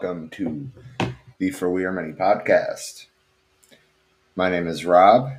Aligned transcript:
Welcome 0.00 0.28
to 0.30 0.70
the 1.38 1.50
For 1.50 1.68
We 1.68 1.84
Are 1.84 1.90
Many 1.90 2.12
podcast. 2.12 3.06
My 4.36 4.48
name 4.48 4.68
is 4.68 4.84
Rob, 4.84 5.32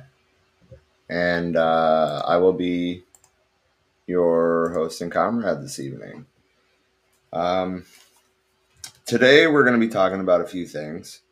and 1.08 1.56
uh, 1.56 2.22
I 2.26 2.36
will 2.36 2.52
be 2.52 3.04
your 4.06 4.74
host 4.74 5.00
and 5.00 5.10
comrade 5.10 5.62
this 5.62 5.80
evening. 5.80 6.26
Um, 7.32 7.86
today, 9.06 9.46
we're 9.46 9.64
going 9.64 9.80
to 9.80 9.86
be 9.86 9.90
talking 9.90 10.20
about 10.20 10.42
a 10.42 10.46
few 10.46 10.66
things. 10.66 11.22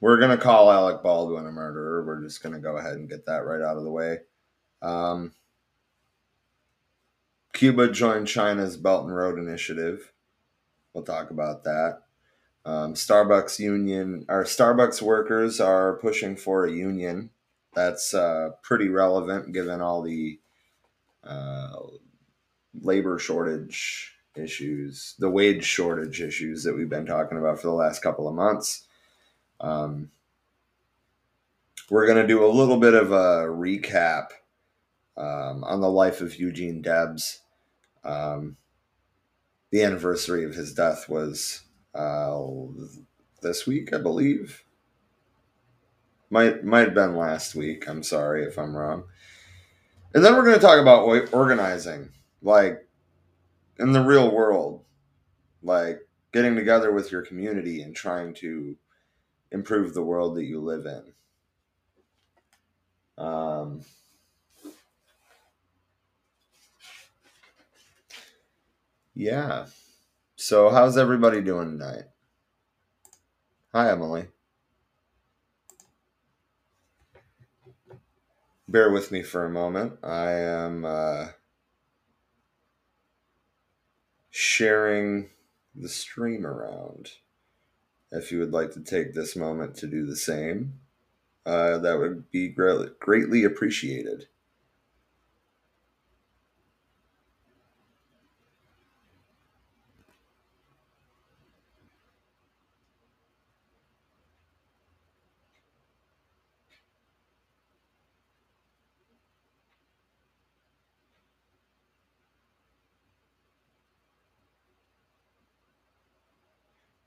We're 0.00 0.18
going 0.18 0.36
to 0.36 0.42
call 0.42 0.72
Alec 0.72 1.04
Baldwin 1.04 1.46
a 1.46 1.52
murderer. 1.52 2.04
We're 2.04 2.20
just 2.20 2.42
going 2.42 2.56
to 2.56 2.60
go 2.60 2.78
ahead 2.78 2.94
and 2.94 3.08
get 3.08 3.26
that 3.26 3.46
right 3.46 3.62
out 3.62 3.76
of 3.76 3.84
the 3.84 3.92
way. 3.92 4.18
Um, 4.82 5.30
Cuba 7.52 7.92
joined 7.92 8.26
China's 8.26 8.76
Belt 8.76 9.04
and 9.04 9.14
Road 9.14 9.38
Initiative. 9.38 10.10
We'll 10.94 11.04
talk 11.04 11.30
about 11.30 11.62
that. 11.62 12.00
Um, 12.66 12.94
Starbucks 12.94 13.58
union, 13.58 14.24
our 14.28 14.44
Starbucks 14.44 15.02
workers 15.02 15.60
are 15.60 15.94
pushing 15.96 16.36
for 16.36 16.64
a 16.64 16.72
union. 16.72 17.30
That's 17.74 18.14
uh, 18.14 18.50
pretty 18.62 18.88
relevant 18.88 19.52
given 19.52 19.80
all 19.80 20.02
the 20.02 20.38
uh, 21.22 21.72
labor 22.80 23.18
shortage 23.18 24.14
issues, 24.34 25.14
the 25.18 25.30
wage 25.30 25.64
shortage 25.64 26.20
issues 26.20 26.64
that 26.64 26.74
we've 26.74 26.88
been 26.88 27.06
talking 27.06 27.38
about 27.38 27.60
for 27.60 27.66
the 27.66 27.74
last 27.74 28.02
couple 28.02 28.28
of 28.28 28.34
months. 28.34 28.86
Um, 29.60 30.10
we're 31.90 32.06
going 32.06 32.20
to 32.20 32.26
do 32.26 32.44
a 32.44 32.48
little 32.48 32.78
bit 32.78 32.94
of 32.94 33.12
a 33.12 33.46
recap 33.46 34.28
um, 35.16 35.64
on 35.64 35.80
the 35.80 35.90
life 35.90 36.20
of 36.20 36.38
Eugene 36.38 36.80
Debs. 36.80 37.40
Um, 38.04 38.56
the 39.70 39.82
anniversary 39.82 40.44
of 40.44 40.54
his 40.54 40.72
death 40.72 41.08
was 41.08 41.63
uh, 41.94 42.42
this 43.42 43.66
week, 43.66 43.92
I 43.92 43.98
believe. 43.98 44.64
Might 46.30 46.64
might 46.64 46.86
have 46.86 46.94
been 46.94 47.16
last 47.16 47.54
week. 47.54 47.88
I'm 47.88 48.02
sorry 48.02 48.44
if 48.44 48.58
I'm 48.58 48.76
wrong. 48.76 49.04
And 50.14 50.24
then 50.24 50.34
we're 50.34 50.44
going 50.44 50.54
to 50.54 50.60
talk 50.60 50.80
about 50.80 51.04
organizing, 51.32 52.10
like 52.42 52.86
in 53.78 53.92
the 53.92 54.02
real 54.02 54.30
world, 54.30 54.84
like 55.62 56.00
getting 56.32 56.54
together 56.54 56.92
with 56.92 57.10
your 57.10 57.22
community 57.22 57.82
and 57.82 57.94
trying 57.94 58.34
to 58.34 58.76
improve 59.50 59.94
the 59.94 60.02
world 60.02 60.36
that 60.36 60.44
you 60.44 60.60
live 60.60 60.86
in. 60.86 61.12
Um, 63.24 63.82
Yeah. 69.14 69.66
So, 70.36 70.68
how's 70.70 70.98
everybody 70.98 71.40
doing 71.40 71.78
tonight? 71.78 72.06
Hi, 73.72 73.92
Emily. 73.92 74.26
Bear 78.66 78.90
with 78.90 79.12
me 79.12 79.22
for 79.22 79.44
a 79.44 79.50
moment. 79.50 79.92
I 80.02 80.32
am 80.32 80.84
uh, 80.84 81.26
sharing 84.28 85.30
the 85.72 85.88
stream 85.88 86.44
around. 86.44 87.12
If 88.10 88.32
you 88.32 88.40
would 88.40 88.52
like 88.52 88.72
to 88.72 88.80
take 88.80 89.14
this 89.14 89.36
moment 89.36 89.76
to 89.76 89.86
do 89.86 90.04
the 90.04 90.16
same, 90.16 90.80
uh, 91.46 91.78
that 91.78 92.00
would 92.00 92.28
be 92.32 92.48
greatly, 92.48 92.88
greatly 92.98 93.44
appreciated. 93.44 94.26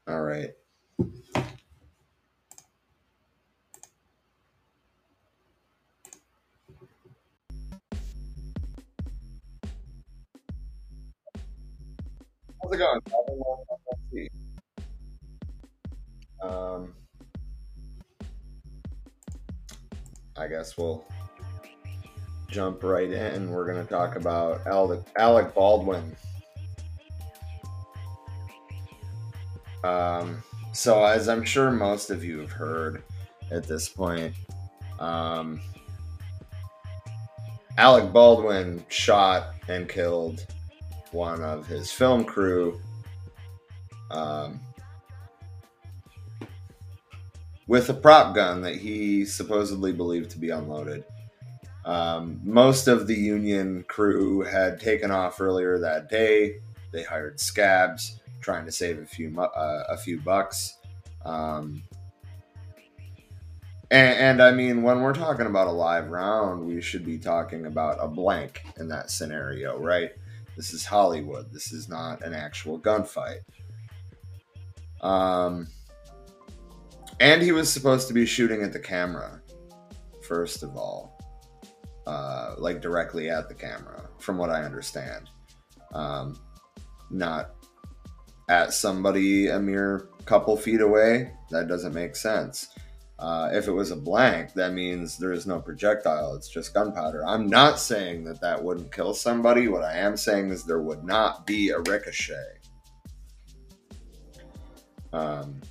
All 0.08 0.22
right. 0.22 0.52
How's 12.64 12.72
it 12.72 12.78
going? 12.78 13.02
Um, 16.42 16.94
I 20.38 20.48
guess 20.48 20.78
we'll 20.78 21.06
jump 22.48 22.82
right 22.82 23.12
in. 23.12 23.52
We're 23.52 23.66
going 23.66 23.86
to 23.86 23.90
talk 23.92 24.16
about 24.16 24.66
Alec 25.18 25.54
Baldwin. 25.54 26.16
Um, 29.88 30.44
so, 30.74 31.04
as 31.04 31.30
I'm 31.30 31.44
sure 31.44 31.72
most 31.72 32.10
of 32.10 32.24
you 32.24 32.40
have 32.40 32.52
heard 32.52 33.04
at 33.52 33.64
this 33.64 33.88
point, 33.88 34.34
um, 35.00 35.62
Alec 37.78 38.12
Baldwin 38.12 38.84
shot 38.90 39.54
and 39.68 39.88
killed 39.88 40.46
one 41.12 41.42
of 41.42 41.66
his 41.68 41.92
film 41.92 42.26
crew 42.26 42.82
um, 44.12 44.60
with 47.68 47.90
a 47.90 47.94
prop 47.94 48.36
gun 48.36 48.62
that 48.62 48.76
he 48.76 49.26
supposedly 49.26 49.94
believed 49.94 50.32
to 50.32 50.38
be 50.38 50.50
unloaded. 50.50 51.06
Um, 51.86 52.42
most 52.44 52.90
of 52.90 53.08
the 53.08 53.16
Union 53.16 53.86
crew 53.88 54.42
had 54.42 54.82
taken 54.82 55.12
off 55.12 55.40
earlier 55.40 55.80
that 55.80 56.10
day. 56.10 56.60
They 56.92 57.04
hired 57.04 57.40
scabs 57.40 58.20
trying 58.42 58.66
to 58.66 58.72
save 58.72 59.00
a 59.00 59.06
few 59.06 59.40
uh, 59.40 59.84
a 59.90 59.98
few 59.98 60.20
bucks. 60.20 60.78
Um, 61.26 61.84
and, 63.90 64.18
and, 64.20 64.42
I 64.42 64.52
mean, 64.52 64.84
when 64.84 65.02
we're 65.02 65.14
talking 65.14 65.46
about 65.46 65.68
a 65.68 65.72
live 65.72 66.10
round, 66.10 66.66
we 66.66 66.82
should 66.82 67.06
be 67.06 67.18
talking 67.18 67.68
about 67.68 67.98
a 68.02 68.08
blank 68.08 68.64
in 68.78 68.90
that 68.90 69.10
scenario, 69.12 69.78
right? 69.78 70.12
This 70.58 70.74
is 70.74 70.86
Hollywood. 70.86 71.54
This 71.54 71.72
is 71.72 71.88
not 71.88 72.22
an 72.22 72.34
actual 72.34 72.80
gunfight. 72.80 73.40
Um, 75.02 75.68
and 77.20 77.42
he 77.42 77.52
was 77.52 77.72
supposed 77.72 78.08
to 78.10 78.14
be 78.14 78.26
shooting 78.26 78.62
at 78.62 78.74
the 78.74 78.80
camera, 78.80 79.42
first 80.22 80.64
of 80.64 80.76
all, 80.76 81.18
uh, 82.06 82.56
like 82.58 82.82
directly 82.82 83.30
at 83.30 83.48
the 83.48 83.56
camera, 83.56 84.10
from 84.20 84.38
what 84.38 84.50
I 84.50 84.64
understand. 84.64 85.30
Um, 85.94 86.40
not 87.10 87.52
at 88.50 88.74
somebody 88.74 89.48
a 89.48 89.60
mere 89.60 90.10
couple 90.26 90.56
feet 90.58 90.82
away, 90.82 91.32
that 91.50 91.68
doesn't 91.68 91.94
make 91.94 92.16
sense. 92.16 92.70
Uh, 93.20 93.50
if 93.52 93.68
it 93.68 93.72
was 93.72 93.90
a 93.92 93.96
blank, 93.96 94.54
that 94.54 94.74
means 94.74 95.18
there 95.18 95.32
is 95.32 95.48
no 95.48 95.60
projectile. 95.60 96.36
It's 96.36 96.50
just 96.50 96.74
gunpowder. 96.74 97.26
I'm 97.26 97.48
not 97.48 97.80
saying 97.80 98.24
that 98.26 98.42
that 98.42 98.64
wouldn't 98.64 98.92
kill 98.92 99.14
somebody. 99.14 99.68
What 99.68 99.84
I 99.84 99.98
am 99.98 100.16
saying 100.16 100.52
is 100.52 100.64
there 100.64 100.82
would 100.82 101.04
not 101.04 101.48
be 101.48 101.70
a 101.70 101.80
ricochet. 101.80 102.60
Um, 105.12 105.62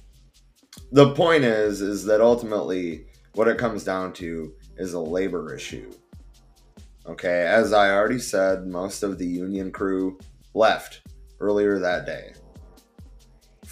the 0.91 1.15
point 1.15 1.45
is, 1.45 1.83
is 1.83 2.05
that 2.07 2.21
ultimately 2.21 3.07
what 3.35 3.49
it 3.49 3.59
comes 3.59 3.85
down 3.85 4.13
to 4.15 4.53
is 4.77 4.95
a 4.95 5.01
labor 5.01 5.55
issue. 5.55 5.93
Okay, 7.07 7.43
as 7.47 7.73
I 7.73 7.93
already 7.93 8.19
said, 8.19 8.67
most 8.67 9.05
of 9.05 9.19
the 9.19 9.27
union 9.27 9.71
crew 9.71 10.19
left 10.53 11.03
earlier 11.39 11.79
that 11.79 12.07
day 12.07 12.33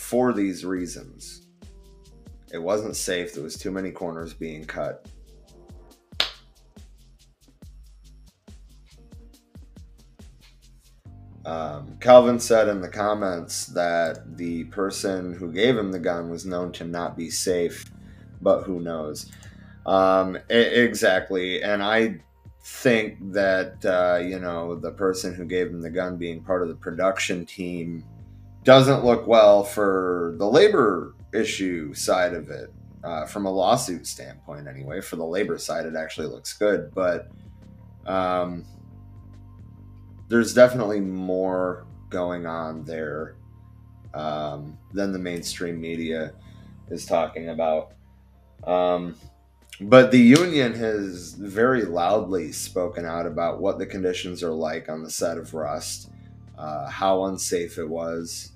for 0.04 0.34
these 0.34 0.66
reasons. 0.66 1.46
It 2.52 2.58
wasn't 2.58 2.94
safe. 2.94 3.32
There 3.32 3.42
was 3.42 3.56
too 3.56 3.70
many 3.70 3.90
corners 3.90 4.34
being 4.34 4.64
cut. 4.66 5.08
Um, 11.46 11.96
Calvin 12.00 12.38
said 12.38 12.68
in 12.68 12.80
the 12.80 12.88
comments 12.88 13.66
that 13.68 14.36
the 14.36 14.64
person 14.64 15.32
who 15.32 15.50
gave 15.50 15.76
him 15.76 15.90
the 15.90 15.98
gun 15.98 16.30
was 16.30 16.44
known 16.44 16.70
to 16.72 16.84
not 16.84 17.16
be 17.16 17.30
safe, 17.30 17.86
but 18.42 18.62
who 18.62 18.80
knows? 18.80 19.30
Um, 19.86 20.38
exactly. 20.50 21.62
And 21.62 21.82
I 21.82 22.20
think 22.62 23.32
that, 23.32 23.84
uh, 23.84 24.22
you 24.22 24.38
know, 24.38 24.76
the 24.76 24.92
person 24.92 25.34
who 25.34 25.44
gave 25.44 25.68
him 25.68 25.80
the 25.80 25.90
gun 25.90 26.18
being 26.18 26.42
part 26.42 26.62
of 26.62 26.68
the 26.68 26.76
production 26.76 27.46
team 27.46 28.04
doesn't 28.64 29.04
look 29.04 29.26
well 29.26 29.62
for 29.62 30.34
the 30.38 30.46
labor 30.46 31.14
issue 31.32 31.94
side 31.94 32.34
of 32.34 32.50
it. 32.50 32.72
Uh, 33.02 33.26
from 33.26 33.44
a 33.44 33.50
lawsuit 33.50 34.06
standpoint, 34.06 34.66
anyway, 34.66 34.98
for 34.98 35.16
the 35.16 35.24
labor 35.24 35.58
side, 35.58 35.84
it 35.84 35.94
actually 35.94 36.26
looks 36.26 36.54
good, 36.54 36.90
but 36.94 37.28
um, 38.06 38.64
there's 40.28 40.54
definitely 40.54 41.00
more 41.00 41.86
going 42.08 42.46
on 42.46 42.82
there 42.84 43.36
um, 44.14 44.78
than 44.92 45.12
the 45.12 45.18
mainstream 45.18 45.78
media 45.78 46.32
is 46.88 47.04
talking 47.04 47.50
about. 47.50 47.92
Um, 48.66 49.16
but 49.80 50.10
the 50.10 50.20
union 50.20 50.72
has 50.74 51.34
very 51.34 51.84
loudly 51.84 52.52
spoken 52.52 53.04
out 53.04 53.26
about 53.26 53.60
what 53.60 53.78
the 53.78 53.86
conditions 53.86 54.42
are 54.42 54.52
like 54.52 54.88
on 54.88 55.02
the 55.02 55.10
set 55.10 55.36
of 55.36 55.52
Rust, 55.52 56.10
uh, 56.56 56.88
how 56.88 57.24
unsafe 57.24 57.76
it 57.78 57.88
was. 57.88 58.52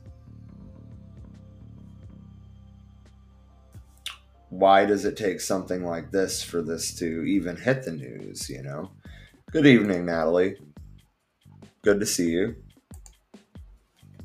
Why 4.51 4.87
does 4.87 5.05
it 5.05 5.17
take 5.17 5.41
something 5.41 5.85
like 5.85 6.11
this 6.11 6.43
for 6.43 6.63
this 6.63 6.95
to 6.97 7.23
even 7.25 7.57
hit 7.57 7.85
the 7.85 7.93
news, 7.93 8.49
you 8.49 8.63
know? 8.63 8.91
Good 9.53 9.67
evening, 9.67 10.07
Natalie. 10.07 10.57
Good 11.83 12.01
to 12.01 12.07
see 12.07 12.31
you. 12.31 12.57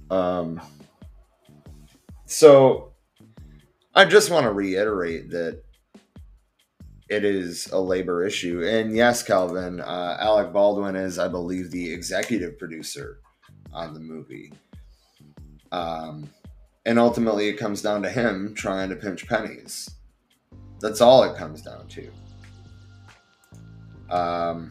Um, 0.10 0.62
so 2.26 2.94
I 3.96 4.06
just 4.06 4.32
want 4.32 4.46
to 4.46 4.52
reiterate 4.52 5.30
that 5.32 5.62
it 7.10 7.26
is 7.26 7.68
a 7.72 7.80
labor 7.80 8.26
issue. 8.26 8.64
And 8.66 8.96
yes, 8.96 9.24
Calvin, 9.24 9.80
uh, 9.82 10.18
Alec 10.20 10.52
Baldwin 10.52 10.96
is, 10.96 11.20
I 11.20 11.28
believe, 11.28 11.70
the 11.70 11.94
executive 11.94 12.58
producer 12.58 13.20
on 13.72 13.94
the 13.94 14.00
movie. 14.00 14.52
Um, 15.72 16.30
and 16.86 16.98
ultimately, 16.98 17.50
it 17.50 17.58
comes 17.58 17.82
down 17.82 18.02
to 18.04 18.10
him 18.10 18.54
trying 18.56 18.90
to 18.90 18.96
pinch 18.96 19.28
pennies. 19.28 19.90
That's 20.84 21.00
all 21.00 21.24
it 21.24 21.38
comes 21.38 21.62
down 21.62 21.88
to. 21.88 22.12
Um, 24.14 24.70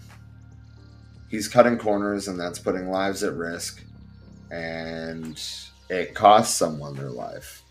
he's 1.31 1.49
cutting 1.49 1.79
corners, 1.79 2.29
and 2.29 2.39
that's 2.39 2.59
putting 2.59 2.91
lives 2.91 3.25
at 3.25 3.33
risk. 3.33 3.83
And 4.51 5.43
it 5.89 6.15
costs 6.15 6.55
someone 6.55 6.95
their 6.95 7.09
life. 7.09 7.63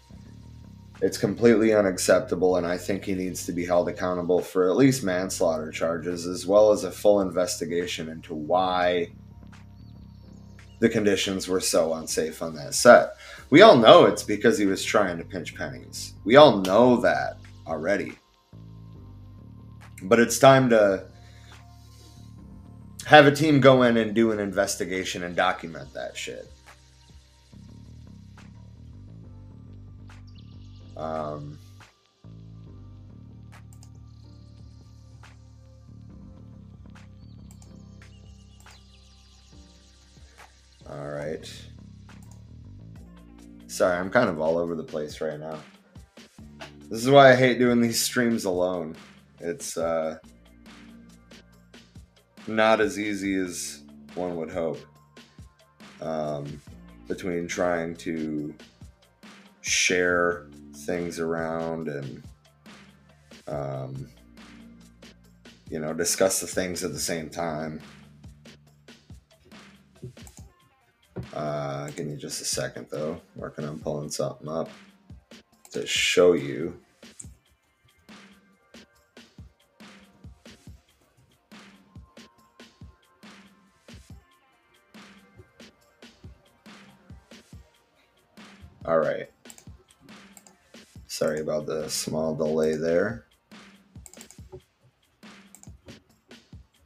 It's 1.04 1.20
completely 1.20 1.76
unacceptable, 1.76 2.56
and 2.56 2.66
I 2.66 2.80
think 2.80 3.06
he 3.06 3.14
needs 3.14 3.46
to 3.46 3.52
be 3.52 3.64
held 3.64 3.88
accountable 3.88 4.42
for 4.42 4.68
at 4.68 4.76
least 4.76 5.04
manslaughter 5.04 5.70
charges, 5.70 6.26
as 6.26 6.48
well 6.48 6.72
as 6.72 6.84
a 6.84 6.92
full 6.92 7.22
investigation 7.22 8.10
into 8.10 8.34
why 8.34 9.12
the 10.80 10.90
conditions 10.90 11.48
were 11.48 11.60
so 11.60 11.94
unsafe 11.94 12.42
on 12.42 12.56
that 12.56 12.74
set. 12.74 13.12
We 13.52 13.62
all 13.62 13.78
know 13.78 14.06
it's 14.06 14.24
because 14.24 14.58
he 14.58 14.66
was 14.66 14.84
trying 14.84 15.20
to 15.20 15.24
pinch 15.24 15.54
pennies. 15.54 16.14
We 16.24 16.38
all 16.38 16.58
know 16.62 17.00
that 17.02 17.38
already. 17.68 18.14
But 20.04 20.20
it's 20.20 20.40
time 20.40 20.70
to 20.70 21.06
have 23.06 23.28
a 23.28 23.32
team 23.32 23.60
go 23.60 23.84
in 23.84 23.98
and 23.98 24.14
do 24.16 24.32
an 24.32 24.40
investigation 24.40 25.24
and 25.24 25.36
document 25.36 25.94
that 25.94 26.16
shit. 26.16 26.48
Um, 30.96 31.58
all 40.88 41.08
right. 41.08 41.52
Sorry, 43.68 43.98
I'm 43.98 44.10
kind 44.10 44.30
of 44.30 44.40
all 44.40 44.58
over 44.58 44.76
the 44.76 44.84
place 44.84 45.22
right 45.22 45.40
now. 45.40 45.60
This 46.90 47.04
is 47.04 47.10
why 47.10 47.32
I 47.32 47.36
hate 47.36 47.58
doing 47.58 47.82
these 47.82 48.02
streams 48.02 48.46
alone. 48.46 48.96
It's 49.42 49.78
uh, 49.78 50.18
not 52.48 52.80
as 52.82 53.00
easy 53.00 53.36
as 53.36 53.84
one 54.16 54.36
would 54.36 54.52
hope. 54.52 54.80
Um, 56.02 56.62
between 57.08 57.46
trying 57.46 57.94
to 57.94 58.56
share 59.60 60.48
things 60.86 61.20
around 61.20 61.90
and 61.90 62.24
um, 63.48 64.10
you 65.70 65.80
know 65.80 65.94
discuss 65.94 66.40
the 66.40 66.48
things 66.48 66.86
at 66.86 66.94
the 66.94 67.00
same 67.00 67.30
time 67.30 67.82
uh, 71.34 71.90
give 71.92 72.08
me 72.08 72.16
just 72.16 72.42
a 72.42 72.46
second 72.46 72.88
though 72.90 73.20
working 73.36 73.66
on 73.66 73.78
pulling 73.80 74.10
something 74.10 74.48
up 74.48 74.70
to 75.72 75.86
show 75.86 76.34
you 76.34 76.80
all 88.86 89.00
right 89.00 89.30
Sorry 91.12 91.42
about 91.42 91.66
the 91.66 91.90
small 91.90 92.34
delay 92.34 92.76
there. 92.76 93.26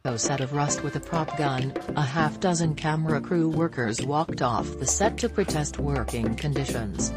A 0.03 0.17
set 0.17 0.41
of 0.41 0.53
Rust 0.53 0.83
with 0.83 0.95
a 0.95 0.99
prop 0.99 1.37
gun, 1.37 1.73
a 1.95 2.01
half 2.01 2.39
dozen 2.39 2.73
camera 2.73 3.21
crew 3.21 3.47
workers 3.47 4.01
walked 4.01 4.41
off 4.41 4.79
the 4.79 4.85
set 4.87 5.19
to 5.19 5.29
protest 5.29 5.77
working 5.77 6.33
conditions. 6.35 7.13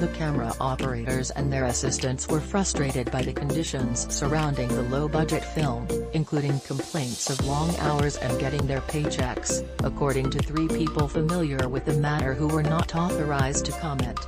The 0.00 0.08
camera 0.08 0.52
operators 0.60 1.30
and 1.30 1.50
their 1.50 1.64
assistants 1.64 2.28
were 2.28 2.38
frustrated 2.38 3.10
by 3.10 3.22
the 3.22 3.32
conditions 3.32 4.06
surrounding 4.14 4.68
the 4.68 4.82
low-budget 4.82 5.42
film, 5.42 5.88
including 6.12 6.60
complaints 6.60 7.30
of 7.30 7.46
long 7.46 7.74
hours 7.78 8.16
and 8.16 8.38
getting 8.38 8.66
their 8.66 8.82
paychecks, 8.82 9.66
according 9.84 10.28
to 10.30 10.38
three 10.40 10.68
people 10.68 11.08
familiar 11.08 11.66
with 11.70 11.86
the 11.86 11.94
matter 11.94 12.34
who 12.34 12.46
were 12.46 12.62
not 12.62 12.94
authorized 12.94 13.64
to 13.64 13.72
comment. 13.72 14.20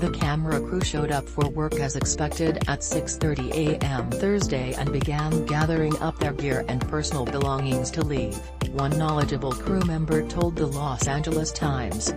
The 0.00 0.10
camera 0.18 0.60
crew 0.60 0.80
showed 0.80 1.12
up 1.12 1.28
for 1.28 1.48
work 1.48 1.74
as 1.74 1.94
expected 1.94 2.56
at 2.68 2.80
6.30 2.80 3.52
a.m. 3.52 4.10
Thursday 4.10 4.74
and 4.74 4.92
began 4.92 5.46
gathering 5.46 5.96
up 6.00 6.18
their 6.18 6.32
gear 6.32 6.64
and 6.66 6.80
personal 6.88 7.24
belongings 7.24 7.92
to 7.92 8.02
leave, 8.02 8.36
one 8.72 8.98
knowledgeable 8.98 9.52
crew 9.52 9.80
member 9.86 10.26
told 10.26 10.56
the 10.56 10.66
Los 10.66 11.06
Angeles 11.06 11.52
Times. 11.52 12.12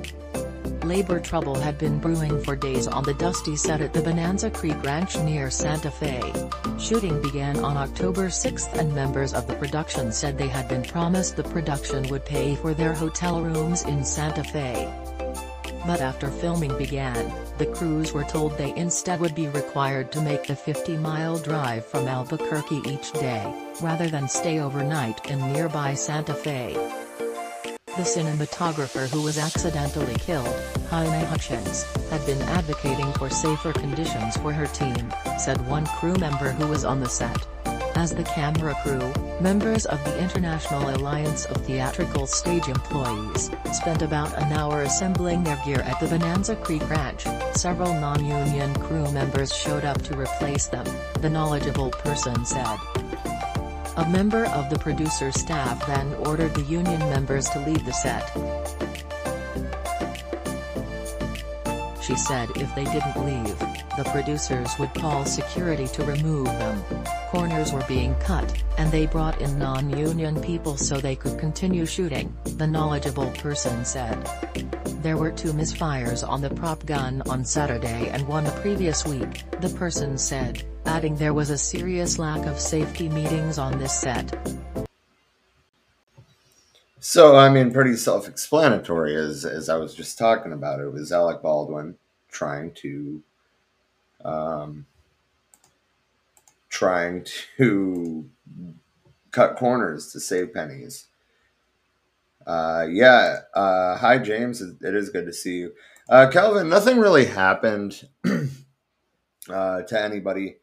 Labor 0.91 1.21
trouble 1.21 1.55
had 1.55 1.77
been 1.77 2.00
brewing 2.00 2.43
for 2.43 2.53
days 2.53 2.86
on 2.86 3.05
the 3.05 3.13
dusty 3.13 3.55
set 3.55 3.79
at 3.79 3.93
the 3.93 4.01
Bonanza 4.01 4.50
Creek 4.50 4.83
Ranch 4.83 5.17
near 5.19 5.50
Santa 5.50 5.89
Fe. 5.89 6.19
Shooting 6.77 7.21
began 7.21 7.57
on 7.63 7.77
October 7.77 8.29
6 8.29 8.67
and 8.74 8.93
members 8.93 9.33
of 9.33 9.48
the 9.48 9.55
production 9.55 10.12
said 10.12 10.38
they 10.38 10.50
had 10.50 10.67
been 10.67 10.83
promised 10.83 11.38
the 11.38 11.45
production 11.45 12.10
would 12.10 12.25
pay 12.25 12.55
for 12.55 12.74
their 12.74 12.91
hotel 12.93 13.41
rooms 13.41 13.86
in 13.86 14.03
Santa 14.03 14.43
Fe. 14.43 14.93
But 15.88 16.01
after 16.01 16.29
filming 16.29 16.77
began, 16.77 17.31
the 17.57 17.67
crews 17.67 18.12
were 18.12 18.25
told 18.25 18.57
they 18.57 18.75
instead 18.75 19.21
would 19.21 19.33
be 19.33 19.48
required 19.48 20.12
to 20.12 20.21
make 20.21 20.45
the 20.45 20.55
50-mile 20.55 21.39
drive 21.39 21.86
from 21.86 22.10
Albuquerque 22.10 22.81
each 22.83 23.13
day, 23.13 23.50
rather 23.79 24.10
than 24.10 24.27
stay 24.27 24.60
overnight 24.60 25.25
in 25.31 25.53
nearby 25.53 25.93
Santa 25.93 26.33
Fe. 26.33 27.00
The 27.98 28.03
cinematographer 28.03 29.10
who 29.10 29.21
was 29.21 29.38
accidentally 29.38 30.15
killed, 30.15 30.48
Halyna 30.89 31.25
Hutchins, 31.25 31.83
had 32.10 32.25
been 32.25 32.41
advocating 32.43 33.12
for 33.13 33.29
safer 33.29 33.74
conditions 33.74 34.38
for 34.38 34.53
her 34.53 34.67
team, 34.67 35.13
said 35.38 35.67
one 35.67 35.86
crew 35.86 36.15
member 36.15 36.51
who 36.51 36.67
was 36.67 36.86
on 36.86 37.01
the 37.01 37.10
set. 37.10 37.45
As 37.95 38.15
the 38.15 38.24
camera 38.24 38.74
crew, 38.81 39.12
members 39.41 39.86
of 39.86 40.01
the 40.05 40.17
International 40.24 40.89
Alliance 40.95 41.43
of 41.48 41.65
Theatrical 41.65 42.27
Stage 42.27 42.69
Employees, 42.69 43.51
spent 43.74 44.01
about 44.01 44.38
an 44.41 44.53
hour 44.53 44.83
assembling 44.83 45.43
their 45.43 45.62
gear 45.65 45.81
at 45.81 46.00
the 46.00 46.07
Bonanza 46.07 46.55
Creek 46.55 46.89
Ranch, 46.89 47.25
several 47.55 47.93
non-union 47.93 48.74
crew 48.75 49.12
members 49.12 49.53
showed 49.53 49.83
up 49.83 50.01
to 50.03 50.17
replace 50.17 50.67
them, 50.67 50.86
the 51.19 51.29
knowledgeable 51.29 51.89
person 51.89 52.45
said. 52.45 52.77
A 53.98 54.10
member 54.10 54.45
of 54.45 54.69
the 54.69 54.79
producer's 54.79 55.38
staff 55.38 55.86
then 55.86 56.13
ordered 56.25 56.53
the 56.55 56.62
union 56.62 57.00
members 57.10 57.50
to 57.50 57.60
leave 57.60 57.83
the 57.86 57.91
set. 57.91 58.25
She 62.01 62.15
said 62.15 62.50
if 62.55 62.74
they 62.74 62.86
didn't 62.86 63.25
leave, 63.25 63.60
the 63.98 64.10
producers 64.12 64.69
would 64.79 64.93
call 64.93 65.25
security 65.25 65.88
to 65.88 66.05
remove 66.05 66.45
them. 66.45 66.81
Corners 67.29 67.74
were 67.74 67.83
being 67.88 68.15
cut, 68.21 68.63
and 68.77 68.89
they 68.91 69.07
brought 69.07 69.41
in 69.41 69.60
non-union 69.60 70.41
people 70.41 70.77
so 70.77 70.98
they 70.98 71.15
could 71.15 71.38
continue 71.38 71.86
shooting, 71.86 72.33
the 72.57 72.67
knowledgeable 72.67 73.29
person 73.31 73.83
said. 73.83 74.17
There 75.01 75.17
were 75.17 75.31
two 75.31 75.51
misfires 75.51 76.27
on 76.27 76.39
the 76.41 76.50
prop 76.50 76.86
gun 76.86 77.24
on 77.27 77.43
Saturday 77.43 78.07
and 78.10 78.25
one 78.27 78.45
the 78.45 78.51
previous 78.51 79.05
week, 79.05 79.43
the 79.60 79.69
person 79.69 80.17
said, 80.17 80.63
adding 80.85 81.15
there 81.15 81.33
was 81.33 81.50
a 81.50 81.57
serious 81.57 82.19
lack 82.19 82.45
of 82.45 82.59
safety 82.59 83.09
meetings 83.09 83.57
on 83.57 83.77
this 83.79 83.93
set. 83.93 84.33
So, 87.00 87.35
I 87.35 87.50
mean, 87.50 87.71
pretty 87.71 87.95
self 87.95 88.27
explanatory 88.27 89.15
as, 89.15 89.43
as 89.43 89.69
I 89.69 89.77
was 89.77 89.95
just 89.95 90.17
talking 90.17 90.53
about. 90.53 90.79
It 90.79 90.93
was 90.93 91.11
Alec 91.11 91.41
Baldwin 91.41 91.95
trying 92.29 92.71
to 92.75 93.23
um, 94.23 94.85
trying 96.69 97.25
to 97.57 98.29
cut 99.31 99.55
corners 99.55 100.11
to 100.11 100.19
save 100.19 100.53
pennies. 100.53 101.07
Uh, 102.45 102.85
yeah. 102.89 103.39
Uh, 103.53 103.97
hi, 103.97 104.17
James. 104.17 104.61
It 104.61 104.95
is 104.95 105.09
good 105.09 105.25
to 105.25 105.33
see 105.33 105.57
you. 105.57 105.73
Uh, 106.09 106.29
Kelvin, 106.29 106.69
nothing 106.69 106.97
really 106.97 107.25
happened 107.25 108.07
uh, 109.50 109.81
to 109.81 110.01
anybody. 110.01 110.57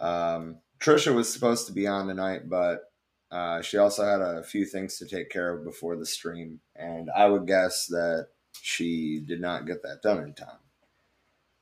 Um, 0.00 0.58
Trisha 0.80 1.14
was 1.14 1.32
supposed 1.32 1.66
to 1.66 1.72
be 1.72 1.86
on 1.86 2.08
tonight, 2.08 2.48
but 2.48 2.90
uh, 3.30 3.60
she 3.62 3.76
also 3.76 4.04
had 4.04 4.20
a 4.20 4.42
few 4.42 4.64
things 4.64 4.98
to 4.98 5.06
take 5.06 5.30
care 5.30 5.54
of 5.54 5.64
before 5.64 5.96
the 5.96 6.06
stream, 6.06 6.60
and 6.74 7.10
I 7.14 7.26
would 7.26 7.46
guess 7.46 7.86
that 7.86 8.28
she 8.60 9.20
did 9.20 9.40
not 9.40 9.66
get 9.66 9.82
that 9.82 10.02
done 10.02 10.18
in 10.18 10.34
time. 10.34 10.58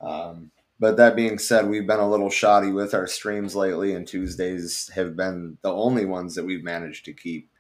Um, 0.01 0.51
but 0.81 0.97
that 0.97 1.17
being 1.17 1.39
said, 1.39 1.69
we've 1.69 1.87
been 1.87 1.99
a 1.99 2.09
little 2.09 2.31
shoddy 2.31 2.71
with 2.71 2.95
our 2.95 3.09
streams 3.09 3.57
lately, 3.57 3.95
and 3.95 4.07
Tuesdays 4.07 4.89
have 4.95 5.17
been 5.17 5.59
the 5.63 5.73
only 5.73 6.05
ones 6.05 6.37
that 6.37 6.45
we've 6.45 6.63
managed 6.63 7.05
to 7.07 7.13
keep 7.13 7.51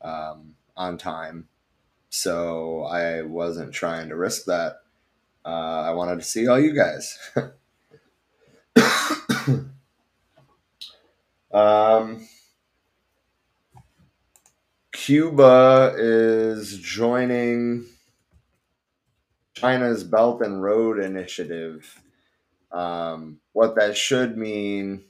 um, 0.00 0.54
on 0.76 0.96
time. 0.96 1.48
So 2.08 2.84
I 2.84 3.22
wasn't 3.22 3.74
trying 3.74 4.08
to 4.08 4.16
risk 4.16 4.46
that. 4.46 4.80
Uh, 5.44 5.82
I 5.82 5.90
wanted 5.90 6.16
to 6.16 6.22
see 6.22 6.48
all 6.48 6.58
you 6.58 6.74
guys. 6.74 7.18
um, 11.54 12.26
Cuba 14.92 15.94
is 15.96 16.78
joining 16.78 17.86
China's 19.54 20.02
Belt 20.02 20.42
and 20.42 20.62
Road 20.62 20.98
Initiative. 20.98 22.00
Um, 22.72 23.38
what 23.52 23.76
that 23.76 23.96
should 23.96 24.36
mean. 24.36 25.04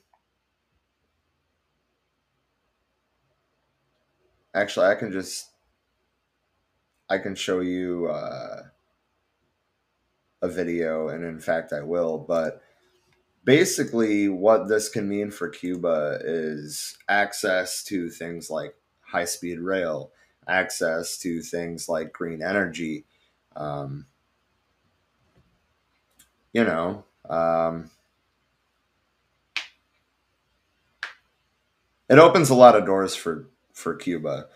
Actually, 4.54 4.86
I 4.86 4.94
can 4.96 5.12
just 5.12 5.48
I 7.08 7.18
can 7.18 7.34
show 7.34 7.60
you 7.60 8.08
uh, 8.08 8.64
a 10.42 10.48
video, 10.48 11.08
and 11.08 11.24
in 11.24 11.40
fact, 11.40 11.72
I 11.72 11.80
will. 11.80 12.18
But 12.18 12.62
basically, 13.44 14.28
what 14.28 14.68
this 14.68 14.88
can 14.88 15.08
mean 15.08 15.30
for 15.30 15.48
Cuba 15.48 16.18
is 16.22 16.96
access 17.08 17.84
to 17.84 18.08
things 18.10 18.50
like 18.50 18.74
high 19.00 19.24
speed 19.24 19.60
rail, 19.60 20.10
access 20.48 21.18
to 21.18 21.40
things 21.40 21.88
like 21.88 22.12
green 22.12 22.42
energy. 22.42 23.04
Um, 23.56 24.06
you 26.52 26.64
know, 26.64 27.04
um, 27.28 27.90
it 32.08 32.18
opens 32.18 32.50
a 32.50 32.54
lot 32.54 32.76
of 32.76 32.86
doors 32.86 33.14
for 33.14 33.48
for 33.72 33.94
Cuba, 33.94 34.46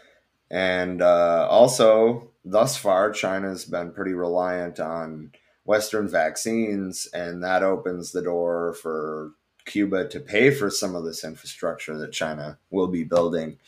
and 0.50 1.02
uh, 1.02 1.47
also 1.50 2.30
thus 2.45 2.76
far, 2.76 3.11
China's 3.11 3.64
been 3.64 3.92
pretty 3.92 4.14
reliant 4.14 4.80
on 4.80 5.33
Western 5.68 6.08
vaccines, 6.08 7.06
and 7.12 7.44
that 7.44 7.62
opens 7.62 8.10
the 8.10 8.22
door 8.22 8.72
for 8.72 9.32
Cuba 9.66 10.08
to 10.08 10.18
pay 10.18 10.50
for 10.50 10.70
some 10.70 10.94
of 10.94 11.04
this 11.04 11.25
infrastructure 11.25 11.98
that 11.98 12.10
China 12.10 12.58
will 12.70 12.87
be 12.87 13.04
building 13.04 13.58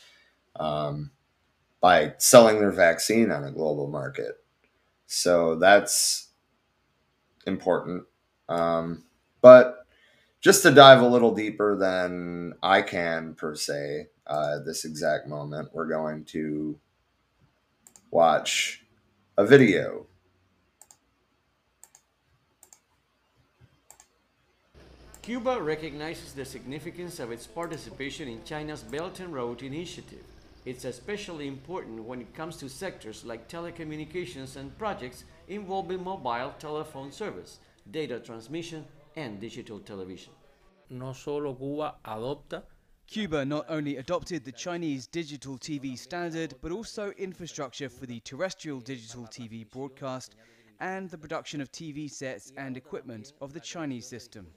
um, 0.57 1.11
by 1.79 2.15
selling 2.17 2.59
their 2.59 2.71
vaccine 2.73 3.31
on 3.31 3.45
a 3.45 3.53
global 3.53 3.87
market. 3.87 4.43
So 5.09 5.57
that's 5.57 6.29
important. 7.47 8.05
Um, 8.49 9.05
but 9.43 9.87
just 10.41 10.63
to 10.63 10.71
dive 10.71 11.03
a 11.03 11.07
little 11.07 11.35
deeper 11.35 11.77
than 11.77 12.55
I 12.63 12.81
can 12.81 13.35
per 13.35 13.55
se, 13.55 14.09
uh, 14.27 14.61
this 14.61 14.87
exact 14.87 15.29
moment, 15.29 15.69
we're 15.75 15.85
going 15.85 16.25
to 16.27 16.79
watch 18.11 18.87
a 19.37 19.45
video. 19.45 20.07
Cuba 25.31 25.63
recognizes 25.63 26.33
the 26.33 26.45
significance 26.45 27.21
of 27.21 27.31
its 27.31 27.47
participation 27.47 28.27
in 28.27 28.43
China's 28.43 28.83
Belt 28.83 29.21
and 29.21 29.33
Road 29.33 29.63
Initiative. 29.63 30.25
It's 30.65 30.85
especially 30.85 31.47
important 31.47 32.03
when 32.03 32.21
it 32.21 32.35
comes 32.35 32.57
to 32.57 32.69
sectors 32.69 33.25
like 33.25 33.49
telecommunications 33.49 34.57
and 34.57 34.77
projects 34.77 35.23
involving 35.47 36.03
mobile 36.03 36.53
telephone 36.59 37.13
service, 37.13 37.61
data 37.93 38.19
transmission, 38.19 38.85
and 39.15 39.39
digital 39.41 39.79
television. 39.79 40.33
No 40.89 41.13
solo 41.13 41.55
Cuba 41.55 41.95
adopta 42.05 42.65
Cuba 43.07 43.45
not 43.45 43.67
only 43.69 43.99
adopted 43.99 44.45
the 44.45 44.51
Chinese 44.51 45.07
digital 45.07 45.57
TV 45.59 45.97
standard, 45.97 46.57
but 46.61 46.73
also 46.73 47.13
infrastructure 47.13 47.89
for 47.89 48.05
the 48.05 48.19
terrestrial 48.25 48.81
digital 48.81 49.29
TV 49.29 49.71
broadcast 49.71 50.35
and 50.81 51.09
the 51.09 51.19
production 51.19 51.61
of 51.61 51.71
TV 51.71 52.11
sets 52.11 52.53
and 52.57 52.77
equipment 52.77 53.33
of 53.41 53.53
the 53.53 53.61
Chinese 53.61 54.09
system. 54.09 54.49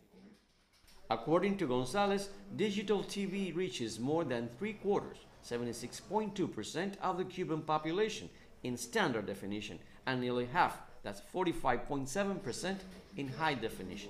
According 1.14 1.58
to 1.58 1.68
Gonzalez, 1.68 2.30
digital 2.56 3.04
TV 3.04 3.56
reaches 3.56 4.00
more 4.00 4.24
than 4.24 4.50
three 4.58 4.74
quarters, 4.74 5.18
76.2% 5.46 6.98
of 7.04 7.20
the 7.20 7.26
Cuban 7.26 7.62
population 7.62 8.32
in 8.64 8.76
standard 8.76 9.28
definition, 9.28 9.78
and 10.08 10.20
nearly 10.20 10.48
half, 10.48 10.80
that's 11.04 11.22
45.7%, 11.32 12.78
in 13.18 13.28
high 13.28 13.54
definition. 13.54 14.10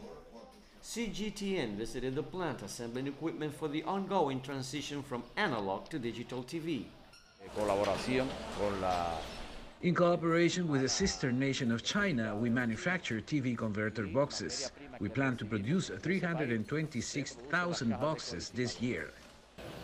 CGTN 0.81 1.75
visited 1.75 2.15
the 2.15 2.23
plant 2.23 2.61
assembling 2.61 3.07
equipment 3.07 3.53
for 3.53 3.67
the 3.67 3.83
ongoing 3.83 4.39
transition 4.39 5.03
from 5.03 5.23
analog 5.35 5.89
to 5.89 5.99
digital 5.99 6.41
TV. 6.41 6.85
In 9.81 9.93
collaboration 9.93 10.69
with 10.69 10.81
the 10.81 10.87
sister 10.87 11.33
nation 11.33 11.69
of 11.69 11.83
China, 11.83 12.33
we 12.33 12.49
manufacture 12.49 13.19
TV 13.19 13.57
converter 13.57 14.07
boxes. 14.07 14.71
We 15.03 15.09
plan 15.09 15.35
to 15.35 15.45
produce 15.45 15.89
326,000 15.89 17.99
boxes 17.99 18.49
this 18.55 18.81
year. 18.81 19.11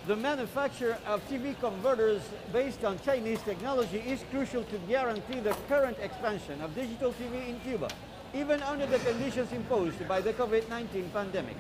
The 0.08 0.16
manufacture 0.16 0.98
of 1.06 1.22
TV 1.30 1.60
converters 1.60 2.22
based 2.54 2.86
on 2.86 2.98
Chinese 3.02 3.42
technology 3.42 3.98
is 3.98 4.24
crucial 4.32 4.64
to 4.64 4.78
guarantee 4.88 5.42
the 5.42 5.54
current 5.68 5.98
expansion 6.00 6.62
of 6.62 6.74
digital 6.74 7.12
TV 7.12 7.50
in 7.50 7.60
Cuba 7.60 7.90
even 8.34 8.62
under 8.62 8.86
the 8.86 9.00
conditions 9.00 9.52
imposed 9.52 10.08
by 10.08 10.22
the 10.22 10.32
COVID-19 10.32 11.12
pandemic. 11.12 11.58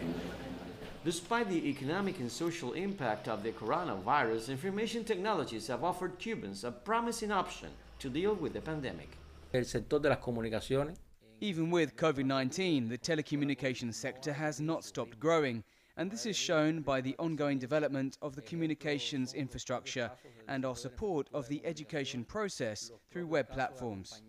Despite 1.03 1.49
the 1.49 1.67
economic 1.67 2.21
and 2.21 2.31
social 2.31 2.71
impact 2.71 3.27
of 3.27 3.43
the 3.43 3.51
coronavirus, 3.51 4.47
information 4.47 5.03
technologies 5.03 5.67
have 5.67 5.83
offered 5.83 6.17
Cubans 6.17 6.63
a 6.63 6.71
promising 6.71 7.33
option 7.33 7.71
to 7.99 8.09
deal 8.09 8.35
with 8.35 8.53
the 8.53 8.61
pandemic. 8.61 9.09
El 9.51 9.65
sector 9.65 9.99
de 9.99 10.07
las 10.07 10.19
comunicaciones 10.19 10.97
Even 11.41 11.71
with 11.71 11.95
COVID-19, 11.95 12.89
the 12.89 12.97
telecommunications 12.97 13.93
sector 13.93 14.33
has 14.33 14.59
not 14.59 14.83
stopped 14.83 15.17
growing, 15.21 15.63
and 15.95 16.11
this 16.11 16.25
is 16.25 16.35
shown 16.35 16.81
by 16.81 16.99
the 16.99 17.15
ongoing 17.17 17.57
development 17.57 18.17
of 18.21 18.35
the 18.35 18.41
communications 18.41 19.33
infrastructure 19.33 20.11
and 20.49 20.65
our 20.65 20.75
support 20.75 21.29
of 21.33 21.47
the 21.47 21.65
education 21.65 22.25
process 22.25 22.91
through 23.09 23.25
web 23.25 23.49
platforms. 23.49 24.21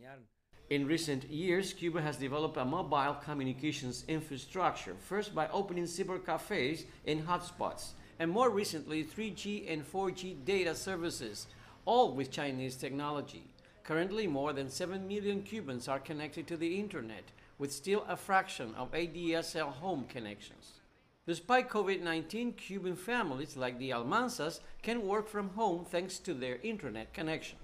In 0.70 0.86
recent 0.86 1.28
years, 1.28 1.72
Cuba 1.72 2.00
has 2.00 2.16
developed 2.16 2.56
a 2.56 2.64
mobile 2.64 3.14
communications 3.14 4.04
infrastructure, 4.06 4.94
first 4.94 5.34
by 5.34 5.48
opening 5.48 5.86
cybercafes 5.86 6.84
in 7.06 7.20
hotspots, 7.24 7.94
and 8.20 8.30
more 8.30 8.50
recently 8.50 9.02
3G 9.02 9.72
and 9.72 9.84
4G 9.84 10.44
data 10.44 10.76
services, 10.76 11.48
all 11.86 12.12
with 12.12 12.30
Chinese 12.30 12.76
technology. 12.76 13.42
Currently, 13.84 14.26
more 14.26 14.52
than 14.52 14.68
7 14.68 15.08
million 15.08 15.42
Cubans 15.42 15.88
are 15.88 15.98
connected 15.98 16.46
to 16.46 16.56
the 16.56 16.78
internet, 16.78 17.24
with 17.58 17.72
still 17.72 18.04
a 18.08 18.16
fraction 18.16 18.74
of 18.76 18.92
ADSL 18.92 19.72
home 19.72 20.04
connections. 20.08 20.80
Despite 21.26 21.68
COVID 21.68 22.00
19, 22.02 22.54
Cuban 22.54 22.96
families 22.96 23.56
like 23.56 23.78
the 23.78 23.90
Almanzas 23.90 24.60
can 24.82 25.06
work 25.06 25.28
from 25.28 25.50
home 25.50 25.84
thanks 25.84 26.18
to 26.20 26.34
their 26.34 26.58
internet 26.62 27.12
connection. 27.12 27.58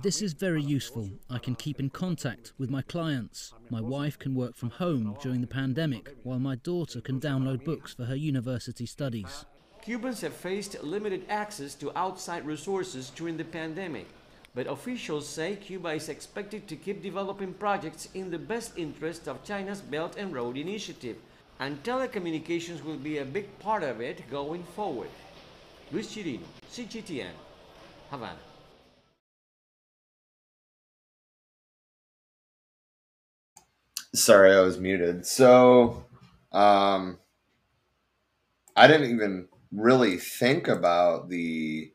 This 0.00 0.22
is 0.22 0.32
very 0.32 0.62
useful. 0.62 1.10
I 1.28 1.38
can 1.38 1.56
keep 1.56 1.80
in 1.80 1.90
contact 1.90 2.52
with 2.56 2.70
my 2.70 2.82
clients. 2.82 3.52
My 3.70 3.80
wife 3.80 4.16
can 4.18 4.34
work 4.34 4.54
from 4.54 4.70
home 4.70 5.16
during 5.20 5.40
the 5.40 5.48
pandemic, 5.48 6.14
while 6.22 6.38
my 6.38 6.54
daughter 6.54 7.00
can 7.00 7.18
download 7.18 7.64
books 7.64 7.94
for 7.94 8.04
her 8.04 8.14
university 8.14 8.86
studies. 8.86 9.44
Cubans 9.86 10.20
have 10.22 10.34
faced 10.34 10.82
limited 10.82 11.24
access 11.28 11.72
to 11.76 11.96
outside 11.96 12.44
resources 12.44 13.10
during 13.10 13.36
the 13.36 13.44
pandemic, 13.44 14.08
but 14.52 14.66
officials 14.66 15.28
say 15.28 15.54
Cuba 15.54 15.90
is 15.90 16.08
expected 16.08 16.66
to 16.66 16.74
keep 16.74 17.04
developing 17.04 17.54
projects 17.54 18.08
in 18.12 18.28
the 18.28 18.36
best 18.36 18.76
interest 18.76 19.28
of 19.28 19.44
China's 19.44 19.80
Belt 19.80 20.16
and 20.16 20.34
Road 20.34 20.56
Initiative, 20.56 21.18
and 21.60 21.80
telecommunications 21.84 22.82
will 22.82 22.96
be 22.96 23.18
a 23.18 23.24
big 23.24 23.46
part 23.60 23.84
of 23.84 24.00
it 24.00 24.28
going 24.28 24.64
forward. 24.74 25.08
Luis 25.92 26.12
Chirino, 26.12 26.40
CGTN. 26.68 27.30
Havana. 28.10 28.40
Sorry, 34.16 34.52
I 34.52 34.62
was 34.62 34.80
muted. 34.80 35.24
So, 35.24 36.06
um, 36.50 37.20
I 38.74 38.88
didn't 38.88 39.14
even 39.14 39.46
really 39.72 40.16
think 40.16 40.68
about 40.68 41.28
the 41.28 41.92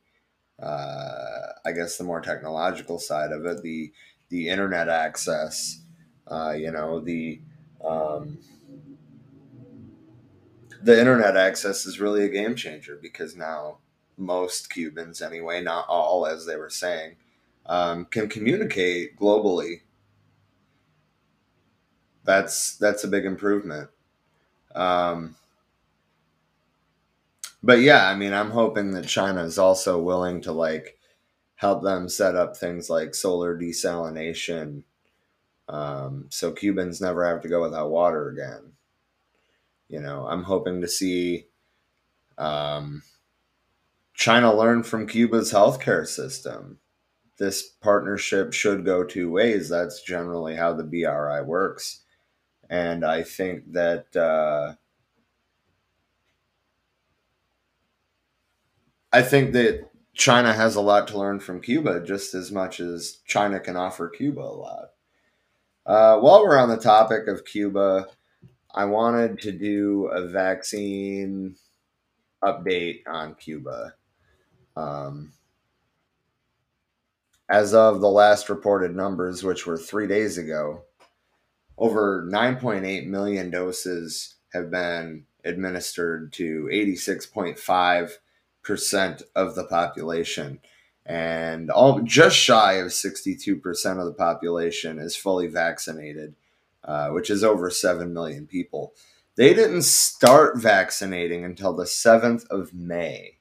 uh, 0.62 1.54
I 1.66 1.72
guess 1.74 1.98
the 1.98 2.04
more 2.06 2.22
technological 2.22 3.00
side 3.00 3.32
of 3.32 3.46
it, 3.46 3.62
the 3.64 3.94
the 4.30 4.50
internet 4.50 4.90
access, 4.90 5.82
uh, 6.28 6.52
you 6.58 6.72
know, 6.72 7.00
the 7.02 7.42
um, 7.86 8.40
the 10.82 11.00
internet 11.00 11.38
access 11.38 11.86
is 11.86 12.00
really 12.00 12.24
a 12.24 12.30
game 12.30 12.56
changer 12.56 12.98
because 13.02 13.36
now 13.36 13.78
most 14.18 14.70
Cubans, 14.70 15.22
anyway, 15.22 15.62
not 15.62 15.86
all, 15.88 16.26
as 16.26 16.46
they 16.46 16.56
were 16.56 16.70
saying, 16.70 17.16
um, 17.66 18.06
can 18.06 18.28
communicate 18.28 19.18
globally. 19.18 19.82
That's 22.24 22.76
that's 22.78 23.04
a 23.04 23.08
big 23.08 23.26
improvement. 23.26 23.90
Um, 24.76 25.36
but 27.64 27.80
yeah, 27.80 28.08
I 28.08 28.16
mean, 28.16 28.34
I'm 28.34 28.52
hoping 28.52 28.92
that 28.92 29.08
China 29.08 29.44
is 29.44 29.58
also 29.58 30.00
willing 30.02 30.42
to 30.42 30.52
like 30.52 30.98
help 31.56 31.84
them 31.84 32.10
set 32.10 32.36
up 32.36 32.58
things 32.58 32.90
like 32.90 33.14
solar 33.16 33.58
desalination, 33.58 34.84
um, 35.70 36.26
so 36.30 36.52
Cubans 36.52 37.02
never 37.02 37.26
have 37.26 37.42
to 37.42 37.50
go 37.50 37.62
without 37.62 37.92
water 37.92 38.30
again. 38.30 38.74
You 39.88 40.02
know, 40.02 40.26
I'm 40.28 40.44
hoping 40.44 40.82
to 40.82 40.88
see 40.88 41.48
um, 42.38 43.04
China 44.14 44.54
learn 44.54 44.84
from 44.84 45.08
Cuba's 45.08 45.52
healthcare 45.52 46.08
system. 46.08 46.80
This 47.38 47.64
partnership 47.68 48.54
should 48.54 48.86
go 48.86 49.04
two 49.04 49.32
ways. 49.32 49.70
That's 49.70 50.02
generally 50.02 50.56
how 50.56 50.74
the 50.74 50.84
BRI 50.84 51.42
works. 51.42 52.02
And 52.70 53.04
I 53.04 53.24
think 53.24 53.74
that 53.74 54.16
uh, 54.16 54.76
I 59.12 59.22
think 59.22 59.54
that 59.54 59.90
China 60.14 60.54
has 60.54 60.76
a 60.76 60.82
lot 60.82 61.08
to 61.10 61.18
learn 61.18 61.40
from 61.40 61.62
Cuba, 61.62 62.02
just 62.06 62.34
as 62.34 62.52
much 62.52 62.80
as 62.80 63.20
China 63.26 63.60
can 63.60 63.76
offer 63.76 64.10
Cuba 64.10 64.42
a 64.42 64.44
lot. 64.44 64.86
Uh, 65.86 66.18
while 66.20 66.44
we're 66.44 66.58
on 66.58 66.70
the 66.70 66.78
topic 66.78 67.28
of 67.28 67.46
Cuba, 67.46 68.08
I 68.74 68.86
wanted 68.86 69.42
to 69.42 69.52
do 69.52 70.06
a 70.08 70.28
vaccine 70.28 71.56
update 72.44 73.02
on 73.08 73.36
Cuba. 73.36 73.96
Um, 74.76 75.34
as 77.50 77.74
of 77.74 78.00
the 78.00 78.10
last 78.10 78.50
reported 78.50 78.96
numbers, 78.96 79.44
which 79.44 79.66
were 79.66 79.78
three 79.78 80.08
days 80.08 80.38
ago, 80.38 80.84
over 81.78 82.26
9.8 82.32 83.08
million 83.08 83.50
doses 83.50 84.36
have 84.54 84.72
been 84.72 85.26
administered 85.44 86.32
to 86.34 86.70
86.5 86.72 88.12
percent 88.64 89.24
of 89.36 89.56
the 89.56 89.66
population, 89.66 90.60
and 91.06 91.70
all 91.70 92.02
just 92.02 92.36
shy 92.36 92.74
of 92.74 92.94
62 92.94 93.58
percent 93.58 94.00
of 94.00 94.06
the 94.06 94.14
population 94.14 95.00
is 95.00 95.16
fully 95.16 95.48
vaccinated, 95.48 96.36
uh, 96.84 97.10
which 97.10 97.30
is 97.30 97.44
over 97.44 97.70
seven 97.70 98.14
million 98.14 98.48
people. 98.48 98.94
They 99.36 99.54
didn't 99.54 99.84
start 99.84 100.58
vaccinating 100.58 101.46
until 101.46 101.74
the 101.74 101.86
7th 101.86 102.46
of 102.50 102.74
May. 102.74 103.38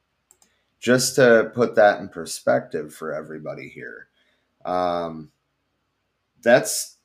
Just 0.78 1.16
to 1.16 1.50
put 1.54 1.74
that 1.74 2.00
in 2.00 2.08
perspective 2.08 2.94
for 2.94 3.12
everybody 3.12 3.68
here, 3.68 4.08
um, 4.64 5.30
that's 6.42 6.96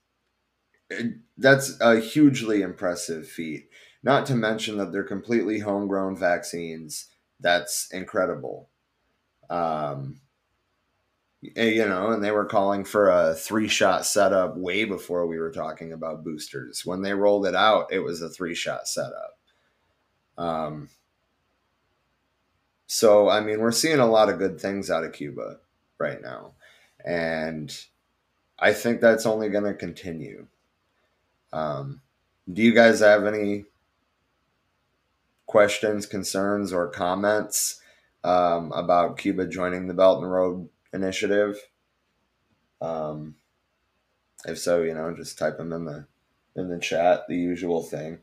that's 1.37 1.77
a 1.81 1.99
hugely 1.99 2.61
impressive 2.61 3.27
feat. 3.27 3.67
Not 4.01 4.25
to 4.27 4.35
mention 4.35 4.77
that 4.77 4.93
they're 4.93 5.03
completely 5.03 5.59
homegrown 5.59 6.15
vaccines 6.15 7.07
that's 7.39 7.91
incredible. 7.91 8.69
Um, 9.49 10.19
you 11.41 11.85
know, 11.87 12.11
and 12.11 12.23
they 12.23 12.31
were 12.31 12.45
calling 12.45 12.83
for 12.83 13.09
a 13.09 13.35
three 13.35 13.67
shot 13.67 14.05
setup 14.05 14.57
way 14.57 14.85
before 14.85 15.27
we 15.27 15.37
were 15.37 15.51
talking 15.51 15.93
about 15.93 16.23
boosters. 16.23 16.85
When 16.85 17.01
they 17.01 17.13
rolled 17.13 17.45
it 17.45 17.55
out, 17.55 17.91
it 17.91 17.99
was 17.99 18.21
a 18.21 18.29
three 18.29 18.55
shot 18.55 18.87
setup. 18.87 19.37
Um, 20.37 20.89
so, 22.87 23.29
I 23.29 23.41
mean, 23.41 23.59
we're 23.59 23.71
seeing 23.71 23.99
a 23.99 24.05
lot 24.05 24.29
of 24.29 24.39
good 24.39 24.59
things 24.59 24.89
out 24.89 25.03
of 25.03 25.13
Cuba 25.13 25.57
right 25.97 26.21
now. 26.21 26.53
And 27.03 27.75
I 28.59 28.73
think 28.73 29.01
that's 29.01 29.25
only 29.25 29.49
going 29.49 29.63
to 29.65 29.73
continue. 29.73 30.47
Um, 31.53 32.01
do 32.51 32.61
you 32.61 32.73
guys 32.73 32.99
have 32.99 33.25
any 33.25 33.65
questions, 35.45 36.05
concerns, 36.05 36.73
or 36.73 36.89
comments 36.89 37.81
um, 38.23 38.71
about 38.73 39.17
Cuba 39.17 39.47
joining 39.47 39.87
the 39.87 39.93
Belt 39.93 40.21
and 40.21 40.31
Road 40.31 40.69
Initiative. 40.93 41.57
Um, 42.81 43.35
if 44.45 44.59
so, 44.59 44.81
you 44.83 44.93
know, 44.93 45.13
just 45.15 45.37
type 45.37 45.57
them 45.57 45.73
in 45.73 45.85
the 45.85 46.07
in 46.55 46.69
the 46.69 46.79
chat, 46.79 47.27
the 47.27 47.35
usual 47.35 47.83
thing. 47.83 48.19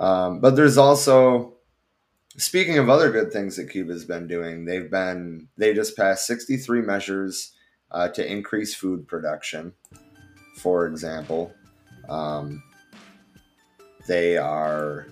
Um, 0.00 0.40
but 0.40 0.56
there's 0.56 0.76
also, 0.76 1.54
speaking 2.36 2.78
of 2.78 2.90
other 2.90 3.12
good 3.12 3.32
things 3.32 3.56
that 3.56 3.70
Cuba's 3.70 4.04
been 4.04 4.26
doing, 4.26 4.64
they've 4.64 4.90
been 4.90 5.48
they 5.56 5.72
just 5.72 5.96
passed 5.96 6.26
63 6.26 6.82
measures 6.82 7.52
uh, 7.90 8.08
to 8.08 8.30
increase 8.30 8.74
food 8.74 9.06
production. 9.06 9.72
For 10.56 10.86
example, 10.86 11.52
um, 12.08 12.62
they 14.06 14.36
are 14.36 15.06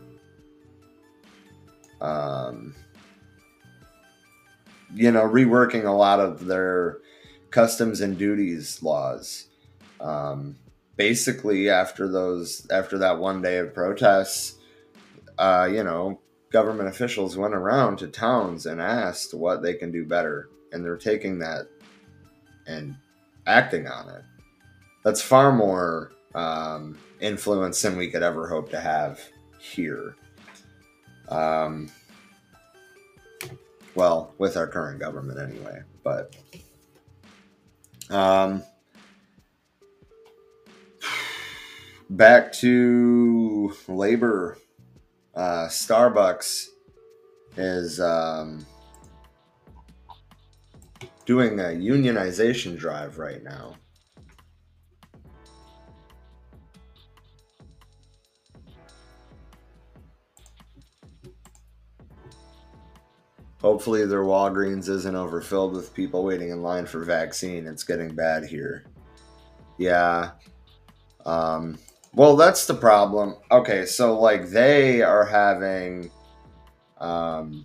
um, 2.03 2.75
you 4.95 5.11
know, 5.11 5.23
reworking 5.23 5.85
a 5.85 5.91
lot 5.91 6.21
of 6.21 6.45
their 6.45 6.99
customs 7.51 8.01
and 8.01 8.19
duties 8.19 8.83
laws. 8.83 9.47
Um, 10.01 10.57
basically, 10.97 11.71
after 11.71 12.09
those, 12.09 12.67
after 12.71 12.99
that 12.99 13.19
one 13.19 13.41
day 13.41 13.59
of 13.59 13.73
protests, 13.73 14.57
uh, 15.38 15.69
you 15.73 15.85
know, 15.85 16.21
government 16.51 16.88
officials 16.88 17.37
went 17.37 17.55
around 17.55 17.99
to 17.99 18.09
towns 18.09 18.67
and 18.67 18.81
asked 18.81 19.33
what 19.33 19.62
they 19.62 19.75
can 19.75 19.91
do 19.91 20.05
better, 20.05 20.49
and 20.73 20.85
they're 20.85 20.97
taking 20.97 21.38
that 21.38 21.69
and 22.67 22.97
acting 23.47 23.87
on 23.87 24.09
it. 24.09 24.23
That's 25.05 25.23
far 25.23 25.53
more 25.53 26.12
um, 26.35 26.99
influence 27.21 27.81
than 27.81 27.97
we 27.97 28.11
could 28.11 28.23
ever 28.23 28.49
hope 28.49 28.71
to 28.71 28.81
have 28.81 29.21
here. 29.59 30.17
Um, 31.28 31.90
well, 33.94 34.35
with 34.38 34.56
our 34.56 34.66
current 34.66 35.00
government 35.00 35.38
anyway, 35.38 35.82
but 36.02 36.35
um, 38.11 38.62
back 42.11 42.52
to 42.52 43.74
labor. 43.88 44.58
Uh, 45.35 45.66
Starbucks 45.68 46.66
is 47.56 48.00
um, 48.00 48.66
doing 51.24 51.58
a 51.58 51.64
unionization 51.64 52.76
drive 52.76 53.18
right 53.18 53.42
now. 53.42 53.76
Hopefully, 63.62 64.05
their 64.05 64.25
Walgreens 64.25 64.88
isn't 64.88 65.14
overfilled 65.14 65.72
with 65.72 65.94
people 65.94 66.25
waiting 66.25 66.51
in 66.51 66.62
line 66.62 66.85
for 66.85 67.05
vaccine. 67.05 67.66
It's 67.66 67.85
getting 67.85 68.14
bad 68.14 68.44
here. 68.44 68.85
Yeah. 69.79 70.33
Um, 71.25 71.79
well, 72.12 72.37
that's 72.37 72.66
the 72.66 72.75
problem. 72.75 73.37
Okay, 73.51 73.87
so 73.87 74.18
like 74.18 74.48
they 74.48 75.01
are 75.01 75.25
having 75.25 76.11
um, 76.98 77.64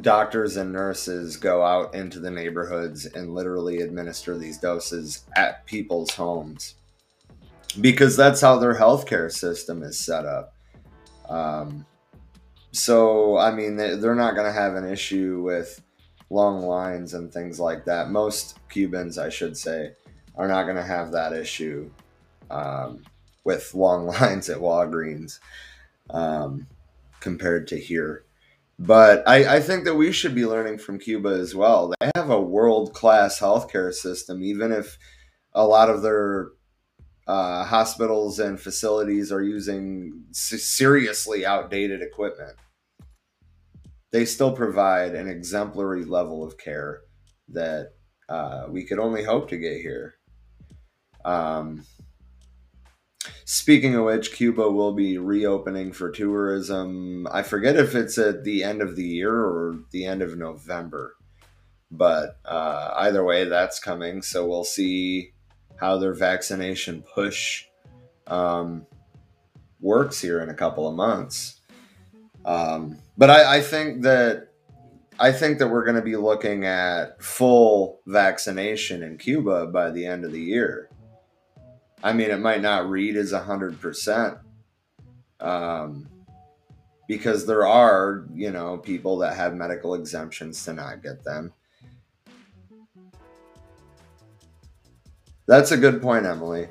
doctors 0.00 0.56
and 0.56 0.72
nurses 0.72 1.36
go 1.36 1.62
out 1.62 1.94
into 1.94 2.20
the 2.20 2.30
neighborhoods 2.30 3.06
and 3.06 3.34
literally 3.34 3.80
administer 3.80 4.38
these 4.38 4.58
doses 4.58 5.24
at 5.36 5.66
people's 5.66 6.10
homes 6.10 6.76
because 7.80 8.16
that's 8.16 8.40
how 8.40 8.58
their 8.58 8.74
healthcare 8.74 9.30
system 9.30 9.82
is 9.82 9.98
set 9.98 10.24
up. 10.24 10.54
Um, 11.28 11.84
so, 12.74 13.38
I 13.38 13.52
mean, 13.52 13.76
they're 13.76 14.14
not 14.14 14.34
going 14.34 14.46
to 14.46 14.52
have 14.52 14.74
an 14.74 14.88
issue 14.88 15.42
with 15.42 15.80
long 16.28 16.62
lines 16.62 17.14
and 17.14 17.32
things 17.32 17.60
like 17.60 17.84
that. 17.84 18.10
Most 18.10 18.58
Cubans, 18.68 19.16
I 19.16 19.28
should 19.28 19.56
say, 19.56 19.92
are 20.36 20.48
not 20.48 20.64
going 20.64 20.76
to 20.76 20.82
have 20.82 21.12
that 21.12 21.32
issue 21.32 21.90
um, 22.50 23.04
with 23.44 23.74
long 23.74 24.06
lines 24.20 24.48
at 24.50 24.58
Walgreens 24.58 25.38
um, 26.10 26.66
compared 27.20 27.68
to 27.68 27.78
here. 27.78 28.24
But 28.76 29.22
I, 29.26 29.56
I, 29.56 29.60
think 29.60 29.84
that 29.84 29.94
we 29.94 30.10
should 30.10 30.34
be 30.34 30.46
learning 30.46 30.78
from 30.78 30.98
Cuba 30.98 31.28
as 31.28 31.54
well. 31.54 31.94
They 32.00 32.10
have 32.16 32.30
a 32.30 32.40
world 32.40 32.92
class 32.92 33.38
healthcare 33.38 33.92
system, 33.92 34.42
even 34.42 34.72
if 34.72 34.98
a 35.52 35.64
lot 35.64 35.88
of 35.88 36.02
their 36.02 36.48
uh, 37.26 37.64
hospitals 37.64 38.38
and 38.38 38.60
facilities 38.60 39.32
are 39.32 39.42
using 39.42 40.24
seriously 40.32 41.46
outdated 41.46 42.02
equipment 42.02 42.56
they 44.14 44.24
still 44.24 44.52
provide 44.52 45.16
an 45.16 45.28
exemplary 45.28 46.04
level 46.04 46.44
of 46.44 46.56
care 46.56 47.00
that 47.48 47.94
uh, 48.28 48.64
we 48.68 48.84
could 48.84 49.00
only 49.00 49.24
hope 49.24 49.48
to 49.48 49.56
get 49.56 49.80
here. 49.80 50.14
Um, 51.24 51.84
speaking 53.44 53.96
of 53.96 54.04
which, 54.04 54.32
Cuba 54.32 54.70
will 54.70 54.94
be 54.94 55.18
reopening 55.18 55.92
for 55.92 56.12
tourism. 56.12 57.26
I 57.32 57.42
forget 57.42 57.74
if 57.74 57.96
it's 57.96 58.16
at 58.16 58.44
the 58.44 58.62
end 58.62 58.82
of 58.82 58.94
the 58.94 59.02
year 59.02 59.34
or 59.34 59.80
the 59.90 60.04
end 60.04 60.22
of 60.22 60.38
November, 60.38 61.16
but 61.90 62.36
uh, 62.44 62.94
either 62.98 63.24
way, 63.24 63.46
that's 63.46 63.80
coming. 63.80 64.22
So 64.22 64.46
we'll 64.46 64.62
see 64.62 65.32
how 65.76 65.98
their 65.98 66.14
vaccination 66.14 67.02
push 67.14 67.66
um, 68.26 68.86
works 69.80 70.20
here 70.20 70.40
in 70.40 70.48
a 70.48 70.54
couple 70.54 70.88
of 70.88 70.94
months. 70.94 71.60
Um, 72.44 72.98
but 73.16 73.30
I, 73.30 73.56
I 73.56 73.60
think 73.60 74.02
that 74.02 74.48
I 75.18 75.30
think 75.30 75.58
that 75.58 75.68
we're 75.68 75.84
going 75.84 75.96
to 75.96 76.02
be 76.02 76.16
looking 76.16 76.64
at 76.64 77.22
full 77.22 78.00
vaccination 78.06 79.02
in 79.02 79.16
Cuba 79.16 79.66
by 79.66 79.90
the 79.90 80.04
end 80.06 80.24
of 80.24 80.32
the 80.32 80.40
year. 80.40 80.90
I 82.02 82.12
mean, 82.12 82.30
it 82.30 82.40
might 82.40 82.60
not 82.60 82.90
read 82.90 83.16
as 83.16 83.32
100%. 83.32 84.40
Um, 85.40 86.08
because 87.06 87.46
there 87.46 87.66
are, 87.66 88.26
you 88.34 88.50
know, 88.50 88.78
people 88.78 89.18
that 89.18 89.36
have 89.36 89.54
medical 89.54 89.94
exemptions 89.94 90.64
to 90.64 90.72
not 90.72 91.02
get 91.02 91.22
them. 91.24 91.52
That's 95.46 95.72
a 95.72 95.76
good 95.76 96.00
point, 96.00 96.26
Emily. 96.26 96.68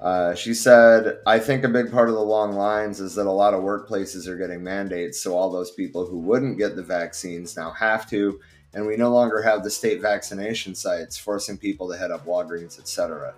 Uh, 0.00 0.34
she 0.34 0.54
said, 0.54 1.18
I 1.26 1.38
think 1.38 1.64
a 1.64 1.68
big 1.68 1.90
part 1.90 2.08
of 2.08 2.14
the 2.14 2.20
long 2.20 2.52
lines 2.52 3.00
is 3.00 3.14
that 3.16 3.26
a 3.26 3.32
lot 3.32 3.54
of 3.54 3.62
workplaces 3.62 4.28
are 4.28 4.36
getting 4.36 4.62
mandates, 4.62 5.20
so 5.20 5.36
all 5.36 5.50
those 5.50 5.72
people 5.72 6.06
who 6.06 6.18
wouldn't 6.18 6.58
get 6.58 6.76
the 6.76 6.82
vaccines 6.82 7.56
now 7.56 7.72
have 7.72 8.08
to, 8.10 8.40
and 8.74 8.86
we 8.86 8.96
no 8.96 9.10
longer 9.10 9.42
have 9.42 9.64
the 9.64 9.70
state 9.70 10.00
vaccination 10.00 10.74
sites 10.74 11.16
forcing 11.16 11.58
people 11.58 11.90
to 11.90 11.98
head 11.98 12.12
up 12.12 12.24
Walgreens, 12.26 12.78
etc. 12.78 13.34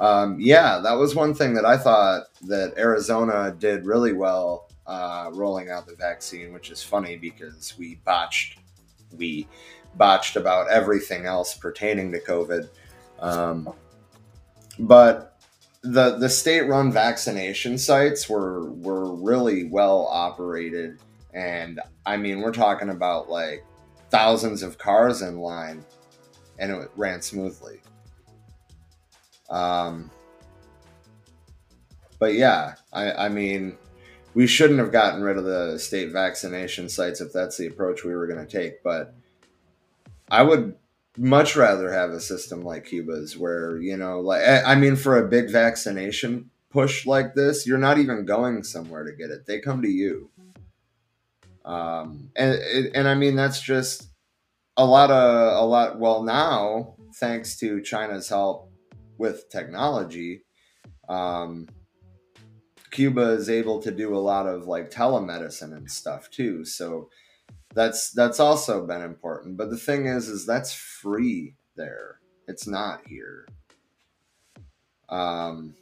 Um, 0.00 0.40
yeah, 0.40 0.80
that 0.80 0.94
was 0.94 1.14
one 1.14 1.34
thing 1.34 1.54
that 1.54 1.64
I 1.64 1.76
thought 1.76 2.24
that 2.48 2.74
Arizona 2.76 3.54
did 3.56 3.84
really 3.84 4.12
well 4.12 4.68
uh, 4.86 5.30
rolling 5.32 5.70
out 5.70 5.86
the 5.86 5.94
vaccine, 5.94 6.52
which 6.52 6.70
is 6.70 6.82
funny 6.82 7.16
because 7.16 7.74
we 7.78 7.96
botched 8.04 8.58
we 9.16 9.46
botched 9.96 10.36
about 10.36 10.68
everything 10.68 11.26
else 11.26 11.54
pertaining 11.54 12.10
to 12.12 12.20
COVID. 12.20 12.68
Um, 13.20 13.72
but 14.80 15.40
the 15.82 16.16
the 16.16 16.28
state 16.28 16.62
run 16.62 16.92
vaccination 16.92 17.78
sites 17.78 18.28
were 18.28 18.70
were 18.72 19.14
really 19.14 19.64
well 19.64 20.06
operated. 20.06 20.98
And 21.32 21.80
i 22.06 22.16
mean 22.16 22.40
we're 22.40 22.52
talking 22.52 22.90
about 22.90 23.30
like 23.30 23.64
thousands 24.10 24.62
of 24.62 24.78
cars 24.78 25.22
in 25.22 25.38
line 25.38 25.84
and 26.58 26.72
it 26.72 26.90
ran 26.96 27.22
smoothly. 27.22 27.80
Um 29.48 30.10
but 32.20 32.34
yeah 32.34 32.74
i 32.92 33.10
i 33.12 33.28
mean 33.28 33.76
we 34.34 34.46
shouldn't 34.46 34.78
have 34.78 34.92
gotten 34.92 35.22
rid 35.22 35.36
of 35.36 35.44
the 35.44 35.76
state 35.78 36.12
vaccination 36.12 36.88
sites 36.88 37.20
if 37.20 37.32
that's 37.32 37.56
the 37.56 37.66
approach 37.66 38.04
we 38.04 38.14
were 38.14 38.28
going 38.28 38.46
to 38.46 38.58
take 38.60 38.80
but 38.84 39.12
i 40.30 40.40
would 40.40 40.76
much 41.20 41.54
rather 41.54 41.92
have 41.92 42.10
a 42.10 42.20
system 42.20 42.62
like 42.62 42.86
Cuba's 42.86 43.36
where, 43.36 43.76
you 43.76 43.94
know, 43.94 44.20
like, 44.20 44.42
I 44.64 44.74
mean, 44.74 44.96
for 44.96 45.18
a 45.18 45.28
big 45.28 45.50
vaccination 45.50 46.50
push 46.70 47.04
like 47.04 47.34
this, 47.34 47.66
you're 47.66 47.76
not 47.76 47.98
even 47.98 48.24
going 48.24 48.62
somewhere 48.62 49.04
to 49.04 49.12
get 49.12 49.30
it. 49.30 49.44
They 49.44 49.60
come 49.60 49.82
to 49.82 49.88
you. 49.88 50.30
Um, 51.62 52.30
and, 52.34 52.58
and 52.94 53.06
I 53.06 53.14
mean, 53.16 53.36
that's 53.36 53.60
just 53.60 54.08
a 54.78 54.86
lot 54.86 55.10
of, 55.10 55.62
a 55.62 55.66
lot. 55.66 56.00
Well, 56.00 56.22
now, 56.22 56.94
thanks 57.16 57.58
to 57.58 57.82
China's 57.82 58.30
help 58.30 58.72
with 59.18 59.50
technology, 59.50 60.44
um, 61.06 61.68
Cuba 62.90 63.32
is 63.32 63.50
able 63.50 63.82
to 63.82 63.90
do 63.90 64.16
a 64.16 64.18
lot 64.18 64.46
of 64.46 64.66
like 64.66 64.90
telemedicine 64.90 65.76
and 65.76 65.90
stuff 65.90 66.30
too. 66.30 66.64
So, 66.64 67.10
that's 67.74 68.10
that's 68.10 68.40
also 68.40 68.86
been 68.86 69.02
important. 69.02 69.56
But 69.56 69.70
the 69.70 69.76
thing 69.76 70.06
is 70.06 70.28
is 70.28 70.46
that's 70.46 70.72
free 70.72 71.54
there. 71.76 72.20
It's 72.48 72.66
not 72.66 73.06
here. 73.06 73.46
Um 75.08 75.74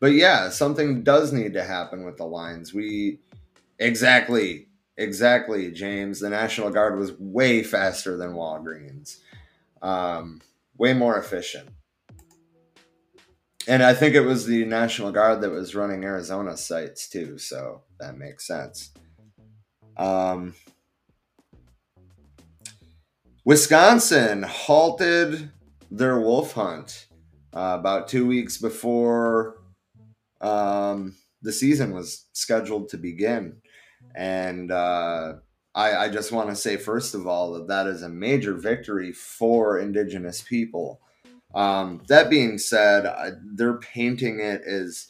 but 0.00 0.12
yeah 0.12 0.50
something 0.50 1.02
does 1.02 1.32
need 1.32 1.54
to 1.54 1.64
happen 1.64 2.04
with 2.04 2.16
the 2.16 2.24
lines 2.24 2.72
we 2.72 3.18
exactly 3.78 4.68
exactly 4.96 5.70
james. 5.70 6.20
The 6.20 6.30
national 6.30 6.70
guard 6.70 6.98
was 6.98 7.12
way 7.18 7.62
faster 7.62 8.16
than 8.16 8.34
walgreens. 8.34 9.18
Um 9.82 10.40
way 10.76 10.92
more 10.92 11.18
efficient. 11.18 11.68
And 13.66 13.82
i 13.82 13.94
think 13.94 14.14
it 14.14 14.20
was 14.20 14.46
the 14.46 14.64
national 14.66 15.12
guard 15.12 15.40
that 15.40 15.50
was 15.50 15.74
running 15.74 16.04
arizona 16.04 16.56
sites 16.56 17.08
too 17.08 17.38
so 17.38 17.82
that 18.00 18.16
makes 18.16 18.46
sense 18.46 18.92
um, 19.98 20.54
Wisconsin 23.44 24.42
halted 24.42 25.50
their 25.90 26.20
wolf 26.20 26.52
hunt 26.52 27.06
uh, 27.54 27.76
about 27.80 28.06
two 28.06 28.26
weeks 28.26 28.58
before 28.58 29.56
um, 30.40 31.16
the 31.42 31.52
season 31.52 31.92
was 31.92 32.26
scheduled 32.32 32.90
to 32.90 32.98
begin. 32.98 33.56
And 34.14 34.70
uh, 34.70 35.36
I, 35.74 35.96
I, 35.96 36.08
just 36.08 36.30
want 36.30 36.50
to 36.50 36.56
say, 36.56 36.76
first 36.76 37.14
of 37.14 37.26
all, 37.26 37.54
that 37.54 37.68
that 37.68 37.86
is 37.86 38.02
a 38.02 38.08
major 38.08 38.54
victory 38.54 39.12
for 39.12 39.78
Indigenous 39.78 40.42
people. 40.42 41.00
Um, 41.54 42.02
that 42.08 42.30
being 42.30 42.58
said, 42.58 43.10
they're 43.54 43.78
painting 43.78 44.40
it 44.40 44.62
as 44.62 45.08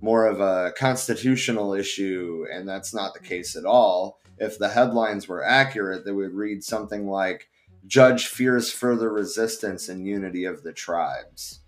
more 0.00 0.26
of 0.26 0.40
a 0.40 0.72
constitutional 0.76 1.74
issue, 1.74 2.46
and 2.50 2.68
that's 2.68 2.94
not 2.94 3.14
the 3.14 3.20
case 3.20 3.56
at 3.56 3.64
all 3.64 4.19
if 4.40 4.58
the 4.58 4.70
headlines 4.70 5.28
were 5.28 5.44
accurate, 5.44 6.04
they 6.04 6.12
would 6.12 6.32
read 6.32 6.64
something 6.64 7.08
like 7.08 7.48
Judge 7.86 8.26
fears 8.26 8.72
further 8.72 9.12
resistance 9.12 9.88
and 9.88 10.06
unity 10.06 10.46
of 10.46 10.62
the 10.62 10.72
tribes. 10.72 11.60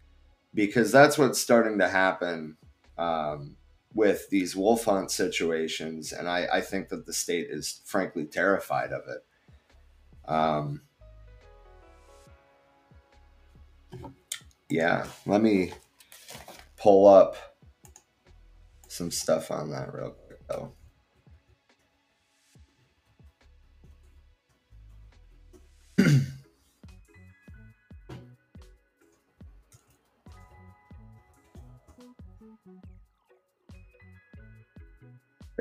Because 0.54 0.90
that's 0.90 1.16
what's 1.16 1.40
starting 1.40 1.78
to 1.78 1.88
happen 1.88 2.56
um, 2.98 3.56
with 3.94 4.28
these 4.30 4.56
wolf 4.56 4.86
hunt 4.86 5.10
situations. 5.10 6.12
And 6.12 6.28
I, 6.28 6.46
I, 6.52 6.60
think 6.60 6.88
that 6.88 7.06
the 7.06 7.12
state 7.12 7.48
is 7.48 7.80
frankly 7.84 8.26
terrified 8.26 8.92
of 8.92 9.02
it. 9.08 10.30
Um, 10.30 10.82
yeah, 14.68 15.06
let 15.24 15.42
me 15.42 15.72
pull 16.76 17.06
up 17.06 17.36
some 18.88 19.10
stuff 19.10 19.50
on 19.50 19.70
that 19.70 19.92
real 19.94 20.10
quick, 20.10 20.46
though. 20.48 20.72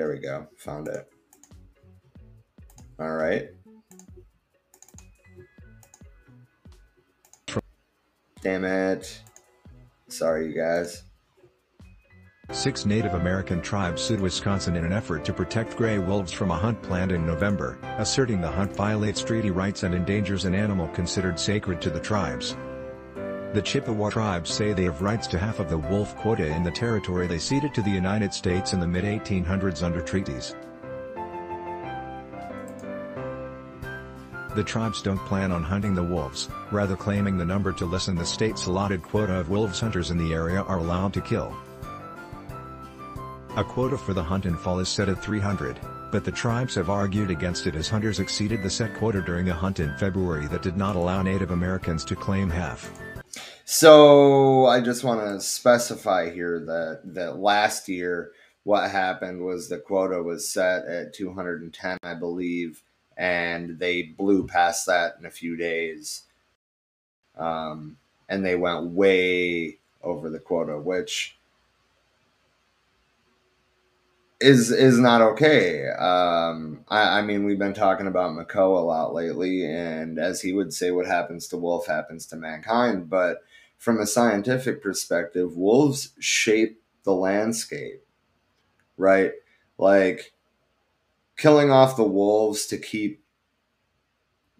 There 0.01 0.09
we 0.09 0.17
go. 0.17 0.47
Found 0.57 0.87
it. 0.87 1.07
All 2.99 3.11
right. 3.11 3.49
Damn 8.41 8.65
it. 8.65 9.21
Sorry, 10.07 10.47
you 10.47 10.55
guys. 10.55 11.03
Six 12.49 12.83
Native 12.87 13.13
American 13.13 13.61
tribes 13.61 14.01
sued 14.01 14.19
Wisconsin 14.19 14.75
in 14.75 14.85
an 14.85 14.91
effort 14.91 15.23
to 15.23 15.33
protect 15.33 15.77
gray 15.77 15.99
wolves 15.99 16.31
from 16.31 16.49
a 16.49 16.57
hunt 16.57 16.81
planned 16.81 17.11
in 17.11 17.23
November, 17.23 17.77
asserting 17.99 18.41
the 18.41 18.49
hunt 18.49 18.75
violates 18.75 19.21
treaty 19.21 19.51
rights 19.51 19.83
and 19.83 19.93
endangers 19.93 20.45
an 20.45 20.55
animal 20.55 20.87
considered 20.87 21.39
sacred 21.39 21.79
to 21.79 21.91
the 21.91 21.99
tribes. 21.99 22.55
The 23.53 23.61
Chippewa 23.61 24.09
tribes 24.09 24.49
say 24.49 24.71
they 24.71 24.85
have 24.85 25.01
rights 25.01 25.27
to 25.27 25.37
half 25.37 25.59
of 25.59 25.69
the 25.69 25.77
wolf 25.77 26.15
quota 26.15 26.47
in 26.47 26.63
the 26.63 26.71
territory 26.71 27.27
they 27.27 27.37
ceded 27.37 27.73
to 27.73 27.81
the 27.81 27.89
United 27.89 28.33
States 28.33 28.71
in 28.71 28.79
the 28.79 28.87
mid-1800s 28.87 29.83
under 29.83 29.99
treaties. 29.99 30.55
The 34.55 34.63
tribes 34.63 35.01
don't 35.01 35.19
plan 35.25 35.51
on 35.51 35.63
hunting 35.63 35.93
the 35.95 36.03
wolves, 36.03 36.47
rather 36.71 36.95
claiming 36.95 37.37
the 37.37 37.43
number 37.43 37.73
to 37.73 37.85
lessen 37.85 38.15
the 38.15 38.25
state's 38.25 38.67
allotted 38.67 39.03
quota 39.03 39.33
of 39.33 39.49
wolves 39.49 39.81
hunters 39.81 40.11
in 40.11 40.17
the 40.17 40.33
area 40.33 40.61
are 40.61 40.77
allowed 40.77 41.13
to 41.15 41.21
kill. 41.21 41.53
A 43.57 43.65
quota 43.65 43.97
for 43.97 44.13
the 44.13 44.23
hunt 44.23 44.45
in 44.45 44.55
fall 44.55 44.79
is 44.79 44.87
set 44.87 45.09
at 45.09 45.21
300, 45.21 45.77
but 46.09 46.23
the 46.23 46.31
tribes 46.31 46.75
have 46.75 46.89
argued 46.89 47.29
against 47.29 47.67
it 47.67 47.75
as 47.75 47.89
hunters 47.89 48.21
exceeded 48.21 48.63
the 48.63 48.69
set 48.69 48.95
quota 48.95 49.21
during 49.21 49.49
a 49.49 49.53
hunt 49.53 49.81
in 49.81 49.93
February 49.97 50.47
that 50.47 50.61
did 50.61 50.77
not 50.77 50.95
allow 50.95 51.21
Native 51.21 51.51
Americans 51.51 52.05
to 52.05 52.15
claim 52.15 52.49
half. 52.49 52.89
So 53.73 54.65
I 54.65 54.81
just 54.81 55.03
want 55.03 55.21
to 55.21 55.39
specify 55.39 56.29
here 56.29 56.59
that 56.59 57.01
that 57.15 57.37
last 57.39 57.87
year 57.87 58.33
what 58.63 58.91
happened 58.91 59.45
was 59.45 59.69
the 59.69 59.77
quota 59.79 60.21
was 60.21 60.47
set 60.49 60.85
at 60.85 61.13
210, 61.13 61.97
I 62.03 62.13
believe, 62.15 62.83
and 63.15 63.79
they 63.79 64.01
blew 64.03 64.45
past 64.45 64.85
that 64.87 65.15
in 65.19 65.25
a 65.25 65.31
few 65.31 65.55
days. 65.55 66.23
um, 67.37 67.97
and 68.29 68.45
they 68.45 68.55
went 68.55 68.91
way 68.91 69.77
over 70.01 70.29
the 70.29 70.39
quota, 70.39 70.77
which 70.79 71.37
is 74.39 74.71
is 74.71 74.97
not 74.99 75.21
okay. 75.21 75.87
Um, 75.89 76.83
I, 76.89 77.19
I 77.19 77.21
mean, 77.21 77.45
we've 77.45 77.59
been 77.59 77.73
talking 77.73 78.07
about 78.07 78.31
Makoa 78.31 78.79
a 78.79 78.85
lot 78.85 79.13
lately, 79.13 79.65
and 79.65 80.17
as 80.17 80.41
he 80.41 80.53
would 80.53 80.73
say, 80.73 80.91
what 80.91 81.05
happens 81.05 81.47
to 81.49 81.57
wolf 81.57 81.85
happens 81.87 82.25
to 82.27 82.35
mankind. 82.37 83.09
But 83.09 83.43
from 83.81 83.99
a 83.99 84.05
scientific 84.05 84.79
perspective, 84.79 85.57
wolves 85.57 86.09
shape 86.19 86.83
the 87.03 87.15
landscape, 87.15 88.05
right? 88.95 89.31
Like 89.79 90.33
killing 91.35 91.71
off 91.71 91.95
the 91.95 92.03
wolves 92.03 92.67
to 92.67 92.77
keep 92.77 93.23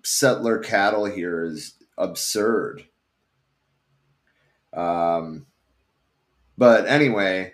settler 0.02 0.58
cattle 0.58 1.06
here 1.06 1.44
is 1.44 1.76
absurd. 2.00 2.88
Um, 4.74 5.46
but 6.58 6.88
anyway, 6.88 7.54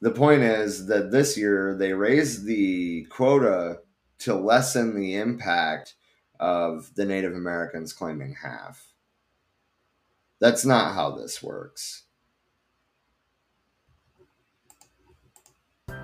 the 0.00 0.12
point 0.12 0.44
is 0.44 0.86
that 0.86 1.10
this 1.10 1.36
year 1.36 1.76
they 1.76 1.92
raised 1.92 2.46
the 2.46 3.04
quota 3.10 3.80
to 4.20 4.34
lessen 4.34 4.96
the 4.96 5.16
impact 5.16 5.92
of 6.40 6.94
the 6.94 7.04
Native 7.04 7.34
Americans 7.34 7.92
claiming 7.92 8.34
half. 8.42 8.94
That's 10.40 10.64
not 10.64 10.94
how 10.94 11.16
this 11.16 11.42
works. 11.42 12.04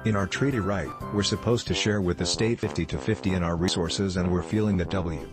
In 0.05 0.17
our 0.17 0.27
treaty 0.27 0.59
right, 0.59 0.91
we're 1.15 1.23
supposed 1.23 1.67
to 1.69 1.75
share 1.75 2.01
with 2.01 2.19
the 2.19 2.27
state 2.27 2.59
50 2.59 2.87
to 2.87 2.99
50 2.99 3.35
in 3.35 3.43
our 3.43 3.57
resources 3.57 4.17
and 4.17 4.33
we're 4.33 4.43
feeling 4.43 4.77
the 4.77 4.85
W. 4.87 5.29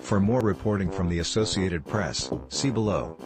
For 0.00 0.18
more 0.18 0.40
reporting 0.40 0.90
from 0.90 1.08
the 1.08 1.20
Associated 1.20 1.86
Press, 1.86 2.30
see 2.48 2.70
below. 2.70 3.16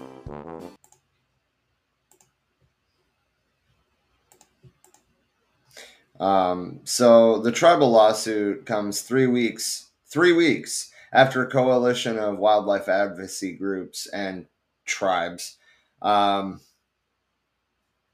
Um, 6.20 6.80
so 6.84 7.38
the 7.38 7.52
tribal 7.52 7.90
lawsuit 7.90 8.66
comes 8.66 9.00
three 9.00 9.26
weeks, 9.26 9.90
three 10.06 10.32
weeks 10.32 10.90
after 11.12 11.42
a 11.42 11.50
coalition 11.50 12.18
of 12.18 12.38
wildlife 12.38 12.88
advocacy 12.88 13.52
groups 13.52 14.06
and 14.08 14.46
tribes. 14.84 15.56
Um, 16.02 16.60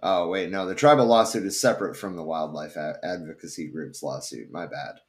oh 0.03 0.29
wait, 0.29 0.51
no, 0.51 0.67
the 0.67 0.75
tribal 0.75 1.07
lawsuit 1.07 1.45
is 1.45 1.61
separate 1.61 1.97
from 1.97 2.17
the 2.17 2.25
wildlife 2.25 2.77
advocacy 2.77 3.69
groups 3.69 4.03
lawsuit. 4.03 4.51
My 4.51 4.67
bad. 4.67 5.01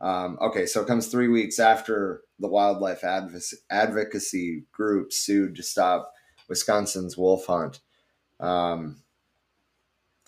Um, 0.00 0.38
okay, 0.40 0.64
so 0.64 0.80
it 0.80 0.86
comes 0.86 1.08
three 1.08 1.28
weeks 1.28 1.58
after 1.58 2.22
the 2.38 2.48
wildlife 2.48 3.04
advocacy, 3.04 3.58
advocacy 3.70 4.64
group 4.72 5.12
sued 5.12 5.56
to 5.56 5.62
stop 5.62 6.12
Wisconsin's 6.48 7.18
wolf 7.18 7.46
hunt. 7.46 7.80
Um, 8.40 9.02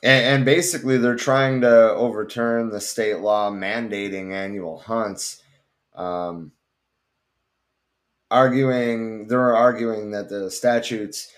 and, 0.03 0.27
and 0.27 0.45
basically, 0.45 0.99
they're 0.99 1.17
trying 1.17 1.63
to 1.63 1.93
overturn 1.93 2.71
the 2.71 2.81
state 2.81 3.21
law 3.21 3.51
mandating 3.51 4.33
annual 4.33 4.79
hunts. 4.79 5.43
Um, 5.95 6.53
arguing, 8.33 9.29
they're 9.29 9.55
arguing 9.55 10.11
that 10.13 10.29
the 10.29 10.51
statutes 10.51 11.31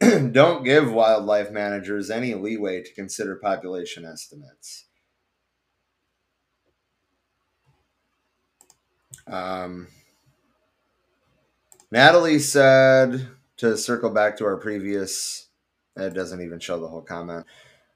don't 0.00 0.64
give 0.64 0.92
wildlife 0.92 1.50
managers 1.50 2.10
any 2.10 2.34
leeway 2.34 2.82
to 2.82 2.94
consider 2.94 3.36
population 3.36 4.04
estimates. 4.04 4.84
Um, 9.26 9.88
Natalie 11.90 12.38
said 12.38 13.28
to 13.58 13.76
circle 13.76 14.10
back 14.10 14.36
to 14.38 14.44
our 14.44 14.56
previous, 14.56 15.48
it 15.96 16.14
doesn't 16.14 16.42
even 16.42 16.58
show 16.58 16.80
the 16.80 16.88
whole 16.88 17.02
comment. 17.02 17.46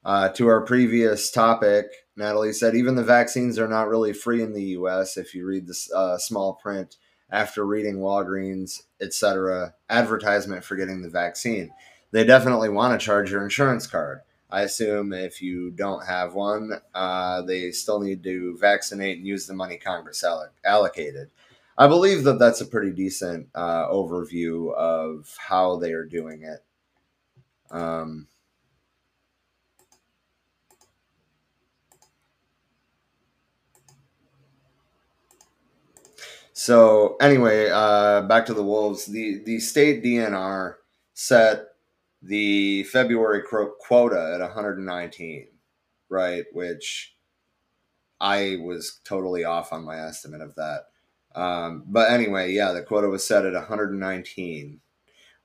Uh, 0.03 0.29
to 0.29 0.47
our 0.47 0.61
previous 0.61 1.29
topic, 1.29 1.87
Natalie 2.15 2.53
said 2.53 2.75
even 2.75 2.95
the 2.95 3.03
vaccines 3.03 3.59
are 3.59 3.67
not 3.67 3.89
really 3.89 4.13
free 4.13 4.41
in 4.41 4.53
the 4.53 4.63
U.S. 4.63 5.17
If 5.17 5.35
you 5.35 5.45
read 5.45 5.67
this 5.67 5.91
uh, 5.91 6.17
small 6.17 6.53
print 6.53 6.95
after 7.29 7.65
reading 7.65 7.97
Walgreens, 7.97 8.83
etc., 9.01 9.73
advertisement 9.89 10.63
for 10.63 10.75
getting 10.75 11.01
the 11.01 11.09
vaccine, 11.09 11.71
they 12.11 12.23
definitely 12.23 12.69
want 12.69 12.99
to 12.99 13.05
charge 13.05 13.31
your 13.31 13.43
insurance 13.43 13.85
card. 13.85 14.21
I 14.49 14.61
assume 14.61 15.11
if 15.11 15.41
you 15.41 15.71
don't 15.71 16.05
have 16.05 16.33
one, 16.33 16.71
uh, 16.93 17.41
they 17.41 17.71
still 17.71 17.99
need 17.99 18.23
to 18.23 18.57
vaccinate 18.57 19.17
and 19.17 19.27
use 19.27 19.45
the 19.45 19.53
money 19.53 19.77
Congress 19.77 20.23
alloc- 20.23 20.53
allocated. 20.63 21.29
I 21.77 21.87
believe 21.87 22.23
that 22.23 22.39
that's 22.39 22.61
a 22.61 22.65
pretty 22.65 22.91
decent 22.91 23.49
uh, 23.53 23.87
overview 23.87 24.73
of 24.73 25.35
how 25.37 25.77
they 25.77 25.91
are 25.91 26.05
doing 26.05 26.43
it. 26.43 26.63
Um, 27.69 28.27
so 36.57 37.17
anyway, 37.21 37.69
uh, 37.71 38.23
back 38.23 38.47
to 38.47 38.53
the 38.55 38.63
wolves. 38.63 39.05
The 39.05 39.43
the 39.45 39.59
state 39.59 40.03
DNR 40.03 40.73
set 41.13 41.65
the 42.23 42.81
February 42.85 43.43
quota 43.43 44.31
at 44.33 44.41
119, 44.41 45.49
right? 46.09 46.45
Which 46.53 47.15
I 48.19 48.57
was 48.63 48.99
totally 49.03 49.43
off 49.43 49.71
on 49.71 49.85
my 49.85 49.99
estimate 49.99 50.41
of 50.41 50.55
that. 50.55 50.85
Um, 51.39 51.83
but 51.85 52.09
anyway, 52.09 52.51
yeah, 52.53 52.71
the 52.71 52.81
quota 52.81 53.07
was 53.07 53.23
set 53.23 53.45
at 53.45 53.53
119, 53.53 54.79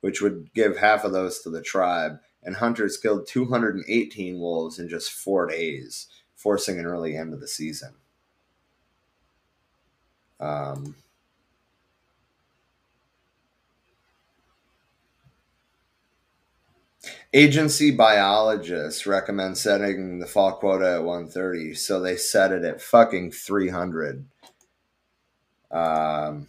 which 0.01 0.23
would 0.23 0.49
give 0.55 0.79
half 0.79 1.05
of 1.05 1.13
those 1.13 1.41
to 1.41 1.51
the 1.51 1.61
tribe. 1.61 2.21
And 2.43 2.57
hunters 2.57 2.97
killed 2.97 3.27
218 3.27 4.41
wolves 4.41 4.79
in 4.79 4.89
just 4.89 5.13
four 5.13 5.47
days, 5.47 6.07
forcing 6.35 6.79
an 6.79 6.87
early 6.87 7.19
end 7.19 7.35
of 7.35 7.41
the 7.41 7.49
season. 7.49 7.97
Um, 10.43 10.97
Agency 17.35 17.91
biologists 17.91 19.07
recommend 19.07 19.57
setting 19.57 20.19
the 20.19 20.27
fall 20.27 20.53
quota 20.53 20.97
at 20.97 21.05
130, 21.05 21.75
so 21.75 21.99
they 21.99 22.17
set 22.17 22.53
it 22.53 22.63
at 22.63 22.83
fucking 22.83 23.33
300. 23.33 24.27
Um, 25.71 26.49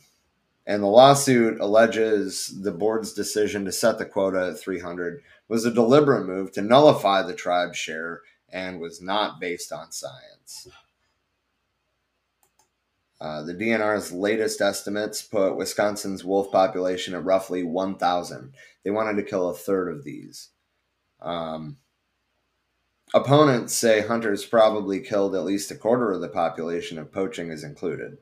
and 0.67 0.83
the 0.83 0.87
lawsuit 0.87 1.59
alleges 1.61 2.53
the 2.61 2.71
board's 2.71 3.13
decision 3.13 3.63
to 3.63 3.71
set 3.71 3.97
the 3.97 4.05
quota 4.05 4.49
at 4.51 4.59
300 4.59 5.21
was 5.47 5.65
a 5.65 5.73
deliberate 5.73 6.25
move 6.25 6.51
to 6.53 6.61
nullify 6.61 7.21
the 7.21 7.33
tribe's 7.33 7.77
share 7.77 8.21
and 8.51 8.81
was 8.81 9.01
not 9.01 9.39
based 9.39 9.71
on 9.71 9.91
science. 9.91 10.67
Uh, 13.23 13.41
the 13.41 13.53
DNR's 13.53 14.11
latest 14.11 14.59
estimates 14.59 15.21
put 15.21 15.55
Wisconsin's 15.55 16.25
wolf 16.25 16.51
population 16.51 17.13
at 17.13 17.23
roughly 17.23 17.63
1,000. 17.63 18.51
They 18.83 18.91
wanted 18.91 19.15
to 19.15 19.23
kill 19.23 19.49
a 19.49 19.53
third 19.53 19.87
of 19.87 20.03
these. 20.03 20.49
Um, 21.21 21.77
opponents 23.13 23.73
say 23.75 24.01
hunters 24.01 24.45
probably 24.45 24.99
killed 24.99 25.35
at 25.35 25.45
least 25.45 25.71
a 25.71 25.75
quarter 25.75 26.11
of 26.11 26.19
the 26.19 26.27
population 26.27 26.97
if 26.97 27.13
poaching 27.13 27.49
is 27.49 27.63
included. 27.63 28.17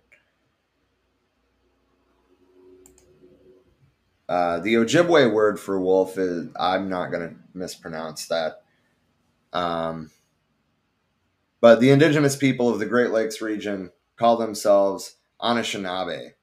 Uh, 4.30 4.60
the 4.60 4.76
Ojibwe 4.76 5.34
word 5.34 5.60
for 5.60 5.82
wolf 5.82 6.20
is, 6.20 6.50
I'm 6.60 6.90
not 6.90 7.10
going 7.10 7.28
to 7.28 7.36
mispronounce 7.56 8.28
that. 8.28 8.62
Um, 9.52 10.12
but 11.60 11.80
the 11.80 11.90
indigenous 11.90 12.36
people 12.36 12.70
of 12.70 12.78
the 12.78 12.86
Great 12.86 13.10
Lakes 13.10 13.42
region 13.42 13.90
call 14.22 14.38
themselves 14.38 15.16
Anishinaabe. 15.42 16.34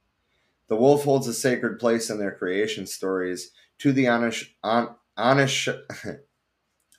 The 0.69 0.77
wolf 0.77 1.05
holds 1.05 1.29
a 1.29 1.33
sacred 1.33 1.79
place 1.79 2.11
in 2.11 2.19
their 2.19 2.33
creation 2.33 2.89
stories 2.89 3.53
to 3.79 3.93
the 3.93 4.07
Anish, 4.07 4.51
An, 4.65 4.89
Anish, 5.17 5.73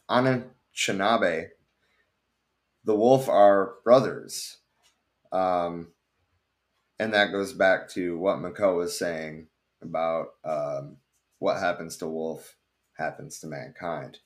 Anishinaabe, 0.10 1.50
the 2.86 2.96
wolf 2.96 3.28
are 3.28 3.74
brothers. 3.84 4.60
Um, 5.34 5.89
and 6.98 7.13
that 7.13 7.34
goes 7.34 7.52
back 7.52 7.89
to 7.89 8.18
what 8.18 8.39
Mako 8.39 8.78
was 8.78 8.98
saying 8.98 9.48
about 9.82 10.28
um, 10.46 10.96
what 11.39 11.60
happens 11.60 11.98
to 11.98 12.08
wolf 12.08 12.56
happens 12.98 13.39
to 13.39 13.48
mankind. 13.48 14.20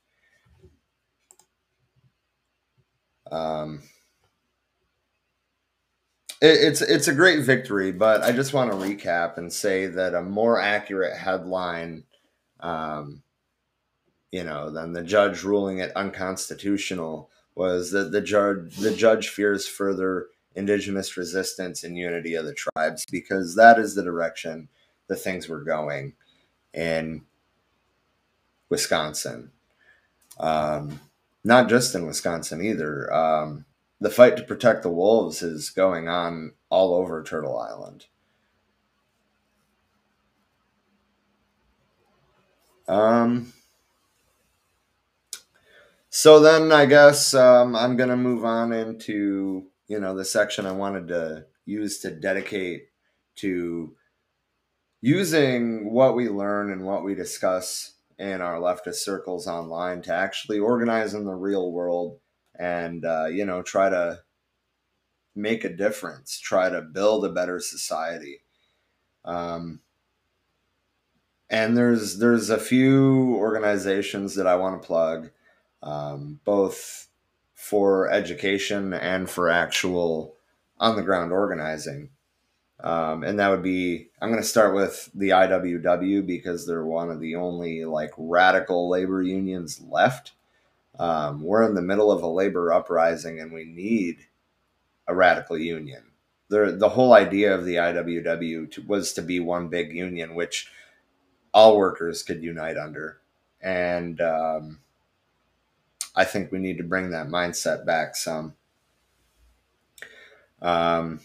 Um, 3.32 3.82
it's 6.46 6.82
it's 6.82 7.08
a 7.08 7.14
great 7.16 7.44
victory, 7.44 7.92
but 7.92 8.24
I 8.24 8.32
just 8.32 8.54
want 8.54 8.72
to 8.72 8.78
recap 8.78 9.38
and 9.38 9.52
say 9.52 9.88
that 9.88 10.14
a 10.14 10.22
more 10.22 10.60
accurate 10.60 11.18
headline 11.18 12.04
um, 12.60 13.24
you 14.32 14.44
know, 14.44 14.72
then 14.72 14.94
the 14.94 15.04
judge 15.04 15.44
ruling 15.44 15.80
it 15.80 15.96
unconstitutional 15.96 17.30
was 17.56 17.92
that 17.92 18.12
the 18.12 18.22
judge 18.22 18.78
the 18.78 18.96
judge 18.96 19.30
fears 19.30 19.68
further 19.68 20.28
indigenous 20.56 21.18
resistance 21.18 21.84
and 21.84 21.98
unity 21.98 22.36
of 22.36 22.46
the 22.46 22.54
tribes 22.54 23.06
because 23.12 23.56
that 23.56 23.80
is 23.80 23.96
the 23.96 24.04
direction 24.04 24.70
the 25.08 25.16
things 25.16 25.48
were 25.48 25.64
going. 25.64 26.14
in 26.74 27.24
Wisconsin. 28.70 29.52
Um, 30.40 31.00
not 31.44 31.70
just 31.70 31.94
in 31.96 32.08
Wisconsin 32.08 32.64
either. 32.64 33.14
Um, 33.14 33.66
the 34.04 34.10
fight 34.10 34.36
to 34.36 34.44
protect 34.44 34.84
the 34.84 34.90
wolves 34.90 35.42
is 35.42 35.70
going 35.70 36.10
on 36.10 36.52
all 36.70 36.94
over 36.94 37.24
Turtle 37.24 37.58
Island. 37.58 38.08
Um, 42.86 43.54
so 46.10 46.42
then 46.42 46.74
I 46.74 46.86
guess 46.86 47.34
um, 47.34 47.78
I'm 47.78 47.96
going 47.96 48.10
to 48.10 48.18
move 48.18 48.44
on 48.44 48.74
into, 48.74 49.68
you 49.88 50.02
know, 50.02 50.14
the 50.14 50.26
section 50.26 50.66
I 50.66 50.74
wanted 50.74 51.08
to 51.08 51.46
use 51.64 52.00
to 52.00 52.12
dedicate 52.12 52.88
to 53.36 53.96
using 55.00 55.94
what 55.94 56.14
we 56.14 56.28
learn 56.28 56.74
and 56.74 56.84
what 56.84 57.06
we 57.06 57.16
discuss 57.16 57.94
in 58.20 58.42
our 58.42 58.56
leftist 58.56 58.96
circles 58.96 59.48
online 59.48 60.02
to 60.02 60.14
actually 60.14 60.60
organize 60.60 61.14
in 61.14 61.24
the 61.24 61.34
real 61.34 61.72
world 61.72 62.20
and, 62.58 63.06
uh, 63.06 63.26
you 63.26 63.46
know, 63.46 63.62
try 63.62 63.90
to 63.90 64.20
make 65.36 65.64
a 65.64 65.70
difference, 65.70 66.40
try 66.40 66.70
to 66.70 66.82
build 66.82 67.26
a 67.26 67.30
better 67.30 67.60
society. 67.60 68.42
Um, 69.26 69.82
and 71.50 71.78
there's 71.78 72.18
there's 72.18 72.50
a 72.50 72.58
few 72.60 73.36
organizations 73.36 74.36
that 74.36 74.48
I 74.48 74.56
want 74.56 74.82
to 74.82 74.86
plug, 74.88 75.30
um, 75.82 76.40
both 76.46 77.08
for 77.54 78.10
education 78.12 78.94
and 78.94 79.30
for 79.30 79.50
actual 79.50 80.36
on 80.80 80.96
the 80.96 81.02
ground 81.04 81.32
organizing. 81.32 82.10
Um, 82.82 83.24
and 83.24 83.40
that 83.40 83.50
would 83.50 83.64
be 83.64 84.10
I'm 84.22 84.30
going 84.30 84.42
to 84.42 84.48
start 84.48 84.76
with 84.76 85.10
the 85.16 85.30
IWW 85.30 86.26
because 86.26 86.68
they're 86.68 86.86
one 86.86 87.12
of 87.12 87.20
the 87.20 87.36
only 87.36 87.86
like 87.86 88.12
radical 88.18 88.90
labor 88.90 89.22
unions 89.22 89.82
left. 89.88 90.34
Um, 91.00 91.42
we're 91.42 91.68
in 91.68 91.74
the 91.74 91.82
middle 91.82 92.12
of 92.12 92.24
a 92.24 92.28
labor 92.28 92.72
uprising, 92.72 93.40
and 93.40 93.52
we 93.52 93.66
need 93.66 94.20
a 95.08 95.16
radical 95.16 95.58
union. 95.58 96.04
The 96.50 96.76
the 96.78 96.90
whole 96.90 97.14
idea 97.14 97.54
of 97.56 97.66
the 97.66 97.76
IWW 97.76 98.72
to, 98.72 98.82
was 98.84 99.14
to 99.14 99.22
be 99.22 99.40
one 99.40 99.70
big 99.70 99.94
union, 99.94 100.36
which 100.36 100.68
all 101.54 101.78
workers 101.78 102.24
could 102.24 102.44
unite 102.44 102.78
under. 102.78 103.20
And 103.62 104.20
um, 104.22 104.80
I 106.16 106.26
think 106.26 106.52
we 106.52 106.60
need 106.60 106.78
to 106.78 106.84
bring 106.84 107.12
that 107.12 107.28
mindset 107.28 107.86
back 107.86 108.16
some. 108.16 108.56
Um, 110.62 111.20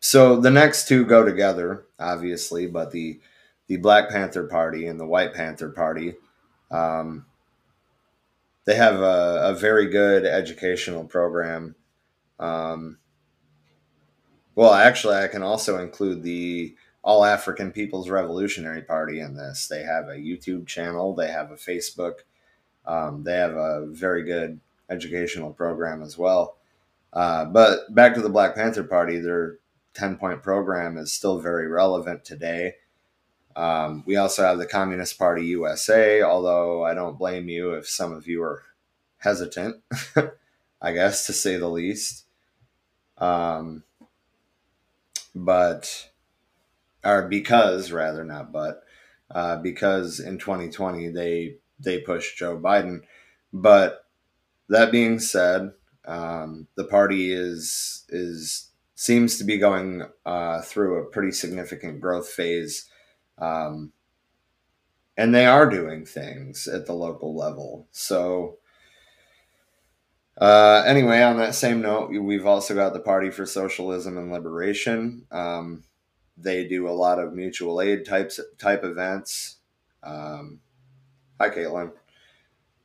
so 0.00 0.40
the 0.40 0.50
next 0.50 0.86
two 0.86 1.04
go 1.04 1.24
together, 1.24 1.86
obviously, 1.98 2.66
but 2.66 2.90
the 2.90 3.20
the 3.66 3.76
Black 3.76 4.10
Panther 4.10 4.44
Party 4.44 4.86
and 4.86 5.00
the 5.00 5.06
White 5.06 5.32
Panther 5.32 5.70
Party, 5.70 6.16
um, 6.70 7.24
they 8.64 8.74
have 8.74 9.00
a, 9.00 9.50
a, 9.50 9.54
very 9.54 9.86
good 9.86 10.24
educational 10.24 11.04
program. 11.04 11.74
Um, 12.38 12.98
well, 14.54 14.72
actually, 14.72 15.16
I 15.16 15.28
can 15.28 15.42
also 15.42 15.78
include 15.82 16.22
the 16.22 16.74
all 17.02 17.24
African 17.24 17.70
People's 17.70 18.08
Revolutionary 18.08 18.82
Party 18.82 19.20
in 19.20 19.34
this. 19.34 19.66
They 19.66 19.82
have 19.82 20.08
a 20.08 20.16
YouTube 20.16 20.66
channel, 20.66 21.14
they 21.14 21.28
have 21.28 21.50
a 21.50 21.56
Facebook, 21.56 22.20
um, 22.86 23.22
they 23.24 23.36
have 23.36 23.56
a 23.56 23.86
very 23.86 24.24
good 24.24 24.60
educational 24.88 25.52
program 25.52 26.02
as 26.02 26.16
well. 26.16 26.56
Uh, 27.12 27.44
but 27.44 27.94
back 27.94 28.14
to 28.14 28.22
the 28.22 28.28
Black 28.28 28.54
Panther 28.54 28.84
Party, 28.84 29.18
their 29.18 29.58
10 29.94 30.16
point 30.16 30.42
program 30.42 30.96
is 30.96 31.12
still 31.12 31.38
very 31.38 31.68
relevant 31.68 32.24
today. 32.24 32.74
Um, 33.56 34.02
we 34.06 34.16
also 34.16 34.42
have 34.42 34.58
the 34.58 34.66
Communist 34.66 35.18
Party 35.18 35.46
USA, 35.46 36.22
although 36.22 36.84
I 36.84 36.94
don't 36.94 37.18
blame 37.18 37.48
you 37.48 37.74
if 37.74 37.88
some 37.88 38.12
of 38.12 38.26
you 38.26 38.42
are 38.42 38.62
hesitant, 39.18 39.76
I 40.82 40.92
guess, 40.92 41.26
to 41.26 41.32
say 41.32 41.56
the 41.56 41.68
least. 41.68 42.24
Um, 43.18 43.84
but 45.34 46.10
or 47.04 47.28
because 47.28 47.92
rather 47.92 48.24
not 48.24 48.52
but 48.52 48.82
uh, 49.30 49.56
because 49.56 50.20
in 50.20 50.38
2020 50.38 51.08
they 51.10 51.56
they 51.78 52.00
pushed 52.00 52.38
Joe 52.38 52.58
Biden. 52.58 53.02
But 53.52 54.06
that 54.68 54.90
being 54.90 55.18
said, 55.18 55.72
um, 56.06 56.68
the 56.76 56.84
party 56.84 57.32
is 57.32 58.04
is 58.08 58.70
seems 58.94 59.38
to 59.38 59.44
be 59.44 59.58
going 59.58 60.02
uh, 60.24 60.62
through 60.62 60.98
a 60.98 61.06
pretty 61.06 61.32
significant 61.32 62.00
growth 62.00 62.28
phase, 62.28 62.88
um, 63.38 63.92
and 65.16 65.34
they 65.34 65.46
are 65.46 65.68
doing 65.68 66.04
things 66.04 66.66
at 66.66 66.86
the 66.86 66.94
local 66.94 67.36
level. 67.36 67.88
So. 67.90 68.58
Uh, 70.36 70.82
anyway, 70.84 71.22
on 71.22 71.36
that 71.36 71.54
same 71.54 71.80
note, 71.80 72.10
we've 72.10 72.44
also 72.44 72.74
got 72.74 72.92
the 72.92 72.98
Party 72.98 73.30
for 73.30 73.46
Socialism 73.46 74.18
and 74.18 74.32
Liberation. 74.32 75.24
Um, 75.30 75.84
they 76.36 76.66
do 76.66 76.88
a 76.88 76.90
lot 76.90 77.18
of 77.18 77.32
mutual 77.32 77.80
aid 77.80 78.04
types 78.04 78.40
type 78.58 78.84
events. 78.84 79.56
Um, 80.02 80.60
hi, 81.40 81.50
Caitlin. 81.50 81.92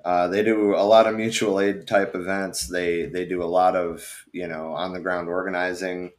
Uh, 0.03 0.27
they 0.27 0.43
do 0.43 0.75
a 0.75 0.83
lot 0.83 1.07
of 1.07 1.15
mutual 1.15 1.59
aid 1.59 1.87
type 1.87 2.15
events. 2.15 2.67
They 2.67 3.05
they 3.07 3.25
do 3.25 3.43
a 3.43 3.45
lot 3.45 3.75
of 3.75 4.25
you 4.31 4.47
know 4.47 4.73
on 4.73 4.93
the 4.93 4.99
ground 4.99 5.27
organizing, 5.27 6.11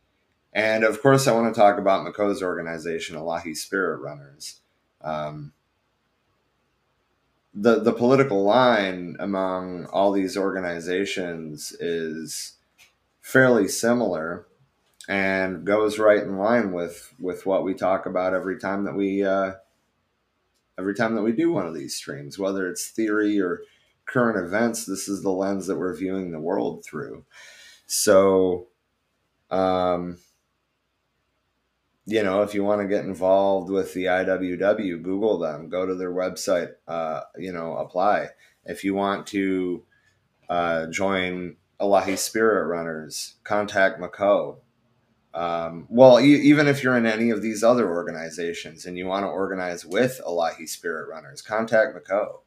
and 0.52 0.84
of 0.84 1.00
course, 1.00 1.26
I 1.26 1.32
want 1.32 1.54
to 1.54 1.60
talk 1.60 1.78
about 1.78 2.04
Mako's 2.04 2.42
organization, 2.42 3.16
Alahi 3.16 3.56
Spirit 3.56 4.00
Runners. 4.00 4.60
Um, 5.02 5.52
the 7.54 7.80
the 7.80 7.92
political 7.92 8.44
line 8.44 9.16
among 9.18 9.86
all 9.86 10.12
these 10.12 10.36
organizations 10.36 11.72
is 11.80 12.54
fairly 13.20 13.66
similar 13.68 14.46
and 15.08 15.64
goes 15.64 15.98
right 15.98 16.22
in 16.22 16.38
line 16.38 16.72
with 16.72 17.12
with 17.18 17.46
what 17.46 17.64
we 17.64 17.74
talk 17.74 18.06
about 18.06 18.34
every 18.34 18.58
time 18.58 18.84
that 18.84 18.94
we 18.94 19.24
uh, 19.24 19.52
every 20.78 20.94
time 20.94 21.14
that 21.14 21.22
we 21.22 21.32
do 21.32 21.52
one 21.52 21.66
of 21.66 21.74
these 21.74 21.94
streams, 21.94 22.38
whether 22.38 22.68
it's 22.68 22.88
theory 22.88 23.40
or 23.40 23.62
current 24.06 24.38
events. 24.44 24.86
This 24.86 25.08
is 25.08 25.22
the 25.22 25.30
lens 25.30 25.66
that 25.66 25.78
we're 25.78 25.94
viewing 25.94 26.30
the 26.30 26.40
world 26.40 26.84
through. 26.84 27.24
So, 27.86 28.68
um, 29.50 30.18
you 32.10 32.24
know, 32.24 32.42
if 32.42 32.54
you 32.54 32.64
want 32.64 32.80
to 32.80 32.88
get 32.88 33.04
involved 33.04 33.70
with 33.70 33.94
the 33.94 34.06
IWW, 34.06 35.00
Google 35.00 35.38
them, 35.38 35.68
go 35.68 35.86
to 35.86 35.94
their 35.94 36.10
website, 36.12 36.72
uh, 36.88 37.20
you 37.38 37.52
know, 37.52 37.76
apply. 37.76 38.30
If 38.64 38.82
you 38.82 38.94
want 38.94 39.28
to 39.28 39.84
uh, 40.48 40.86
join 40.86 41.56
Elahi 41.80 42.18
Spirit 42.18 42.66
Runners, 42.66 43.36
contact 43.44 44.00
Mako. 44.00 44.58
Um, 45.32 45.86
well, 45.88 46.18
e- 46.18 46.40
even 46.40 46.66
if 46.66 46.82
you're 46.82 46.96
in 46.96 47.06
any 47.06 47.30
of 47.30 47.42
these 47.42 47.62
other 47.62 47.88
organizations 47.88 48.86
and 48.86 48.98
you 48.98 49.06
want 49.06 49.22
to 49.22 49.28
organize 49.28 49.86
with 49.86 50.20
Elahi 50.26 50.68
Spirit 50.68 51.08
Runners, 51.08 51.42
contact 51.42 51.94
Mako. 51.94 52.42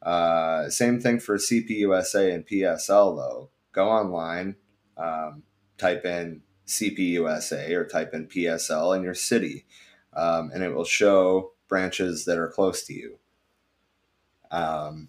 Uh, 0.00 0.70
same 0.70 0.98
thing 0.98 1.20
for 1.20 1.36
CPUSA 1.36 2.34
and 2.34 2.46
PSL, 2.46 3.16
though. 3.16 3.50
Go 3.72 3.90
online, 3.90 4.56
um, 4.96 5.42
type 5.76 6.06
in 6.06 6.40
CPUSA 6.66 7.70
or 7.70 7.86
type 7.86 8.14
in 8.14 8.26
PSL 8.26 8.96
in 8.96 9.02
your 9.02 9.14
city, 9.14 9.64
um, 10.14 10.50
and 10.54 10.62
it 10.62 10.74
will 10.74 10.84
show 10.84 11.52
branches 11.68 12.24
that 12.24 12.38
are 12.38 12.48
close 12.48 12.84
to 12.84 12.94
you. 12.94 13.18
Um, 14.50 15.08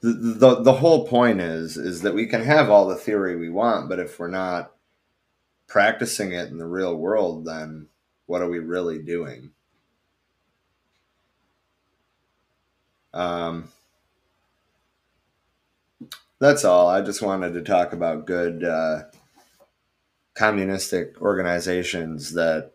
the, 0.00 0.12
the 0.12 0.62
the 0.62 0.72
whole 0.72 1.06
point 1.06 1.40
is 1.40 1.76
is 1.76 2.02
that 2.02 2.14
we 2.14 2.26
can 2.26 2.42
have 2.42 2.70
all 2.70 2.86
the 2.86 2.96
theory 2.96 3.36
we 3.36 3.50
want, 3.50 3.88
but 3.88 3.98
if 3.98 4.18
we're 4.18 4.28
not 4.28 4.72
practicing 5.66 6.32
it 6.32 6.48
in 6.48 6.58
the 6.58 6.66
real 6.66 6.96
world, 6.96 7.44
then 7.44 7.86
what 8.26 8.42
are 8.42 8.48
we 8.48 8.58
really 8.58 8.98
doing? 9.02 9.50
Um, 13.12 13.68
that's 16.40 16.64
all. 16.64 16.88
I 16.88 17.00
just 17.02 17.22
wanted 17.22 17.54
to 17.54 17.62
talk 17.62 17.92
about 17.92 18.26
good 18.26 18.64
uh, 18.64 19.02
communistic 20.34 21.20
organizations 21.20 22.32
that 22.34 22.72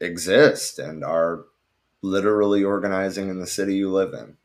exist 0.00 0.78
and 0.78 1.04
are 1.04 1.44
literally 2.02 2.64
organizing 2.64 3.28
in 3.28 3.40
the 3.40 3.46
city 3.46 3.74
you 3.74 3.90
live 3.90 4.12
in 4.12 4.36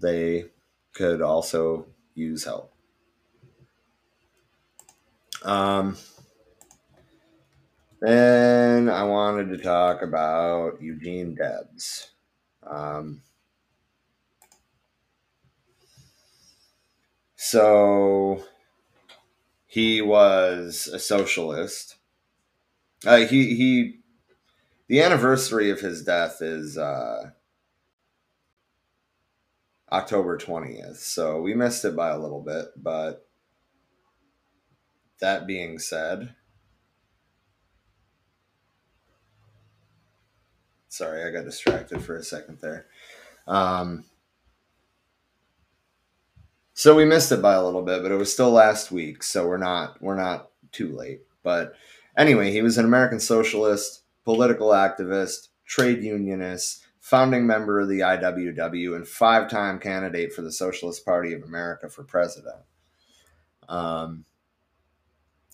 they 0.00 0.46
could 0.94 1.22
also 1.22 1.86
use 2.14 2.44
help. 2.44 2.72
Um, 5.42 5.96
then 8.00 8.88
I 8.88 9.04
wanted 9.04 9.50
to 9.50 9.62
talk 9.62 10.02
about 10.02 10.82
Eugene 10.82 11.34
Debs. 11.34 12.10
Um, 12.66 13.22
so 17.42 18.44
he 19.66 20.02
was 20.02 20.86
a 20.92 20.98
socialist. 20.98 21.96
Uh, 23.06 23.20
he 23.20 23.54
he 23.54 24.00
the 24.88 25.00
anniversary 25.00 25.70
of 25.70 25.80
his 25.80 26.04
death 26.04 26.42
is 26.42 26.76
uh, 26.76 27.30
October 29.90 30.36
20th. 30.36 30.96
So 30.96 31.40
we 31.40 31.54
missed 31.54 31.82
it 31.86 31.96
by 31.96 32.10
a 32.10 32.18
little 32.18 32.42
bit. 32.42 32.66
But 32.76 33.26
that 35.20 35.46
being 35.46 35.78
said, 35.78 36.34
sorry, 40.90 41.24
I 41.24 41.30
got 41.30 41.46
distracted 41.46 42.02
for 42.02 42.18
a 42.18 42.22
second 42.22 42.58
there. 42.60 42.84
Um, 43.46 44.04
so 46.80 46.94
we 46.94 47.04
missed 47.04 47.30
it 47.30 47.42
by 47.42 47.52
a 47.52 47.62
little 47.62 47.82
bit, 47.82 48.02
but 48.02 48.10
it 48.10 48.16
was 48.16 48.32
still 48.32 48.52
last 48.52 48.90
week, 48.90 49.22
so 49.22 49.46
we're 49.46 49.58
not 49.58 50.00
we're 50.00 50.16
not 50.16 50.48
too 50.72 50.96
late. 50.96 51.20
But 51.42 51.74
anyway, 52.16 52.52
he 52.52 52.62
was 52.62 52.78
an 52.78 52.86
American 52.86 53.20
socialist, 53.20 54.04
political 54.24 54.68
activist, 54.68 55.48
trade 55.66 56.02
unionist, 56.02 56.82
founding 56.98 57.46
member 57.46 57.80
of 57.80 57.90
the 57.90 58.00
IWW, 58.00 58.96
and 58.96 59.06
five-time 59.06 59.78
candidate 59.78 60.32
for 60.32 60.40
the 60.40 60.50
Socialist 60.50 61.04
Party 61.04 61.34
of 61.34 61.42
America 61.42 61.90
for 61.90 62.02
president. 62.02 62.62
Um, 63.68 64.24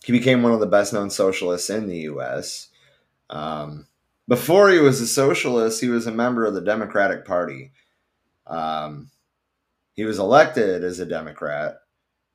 he 0.05 0.13
became 0.13 0.43
one 0.43 0.53
of 0.53 0.61
the 0.61 0.65
best-known 0.65 1.09
socialists 1.09 1.69
in 1.69 1.89
the 1.89 1.99
U.S. 2.03 2.69
Um, 3.29 3.87
before 4.29 4.69
he 4.69 4.79
was 4.79 5.01
a 5.01 5.07
socialist, 5.07 5.81
he 5.81 5.89
was 5.89 6.07
a 6.07 6.11
member 6.13 6.45
of 6.45 6.53
the 6.53 6.61
Democratic 6.61 7.25
Party. 7.25 7.73
Um, 8.45 9.09
he 9.97 10.05
was 10.05 10.19
elected 10.19 10.83
as 10.83 10.99
a 10.99 11.05
Democrat. 11.05 11.79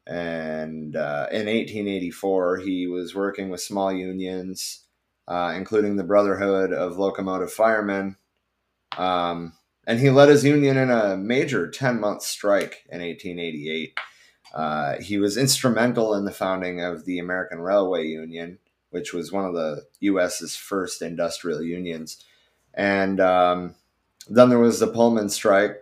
And 0.04 0.96
uh, 0.96 1.28
in 1.30 1.46
1884, 1.46 2.58
he 2.58 2.88
was 2.88 3.14
working 3.14 3.50
with 3.50 3.60
small 3.60 3.92
unions, 3.92 4.84
uh, 5.28 5.54
including 5.56 5.94
the 5.94 6.02
Brotherhood 6.02 6.72
of 6.72 6.98
Locomotive 6.98 7.52
Firemen. 7.52 8.16
Um, 8.98 9.52
and 9.86 10.00
he 10.00 10.10
led 10.10 10.28
his 10.28 10.44
union 10.44 10.76
in 10.76 10.90
a 10.90 11.16
major 11.16 11.70
10 11.70 12.00
month 12.00 12.22
strike 12.22 12.84
in 12.90 13.00
1888. 13.00 13.96
Uh, 14.52 15.00
he 15.00 15.18
was 15.18 15.36
instrumental 15.36 16.14
in 16.14 16.24
the 16.24 16.32
founding 16.32 16.80
of 16.80 17.04
the 17.04 17.20
American 17.20 17.60
Railway 17.60 18.06
Union, 18.06 18.58
which 18.90 19.12
was 19.12 19.30
one 19.30 19.44
of 19.44 19.54
the 19.54 19.84
U.S.'s 20.00 20.56
first 20.56 21.00
industrial 21.00 21.62
unions. 21.62 22.24
And 22.74 23.20
um, 23.20 23.76
then 24.28 24.48
there 24.48 24.58
was 24.58 24.80
the 24.80 24.88
Pullman 24.88 25.28
strike, 25.28 25.76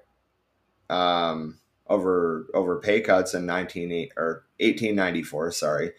um, 0.88 1.59
over 1.90 2.46
over 2.54 2.78
pay 2.78 3.00
cuts 3.00 3.34
in 3.34 3.44
19 3.44 4.10
or 4.16 4.44
1894 4.60 5.52
sorry. 5.52 5.92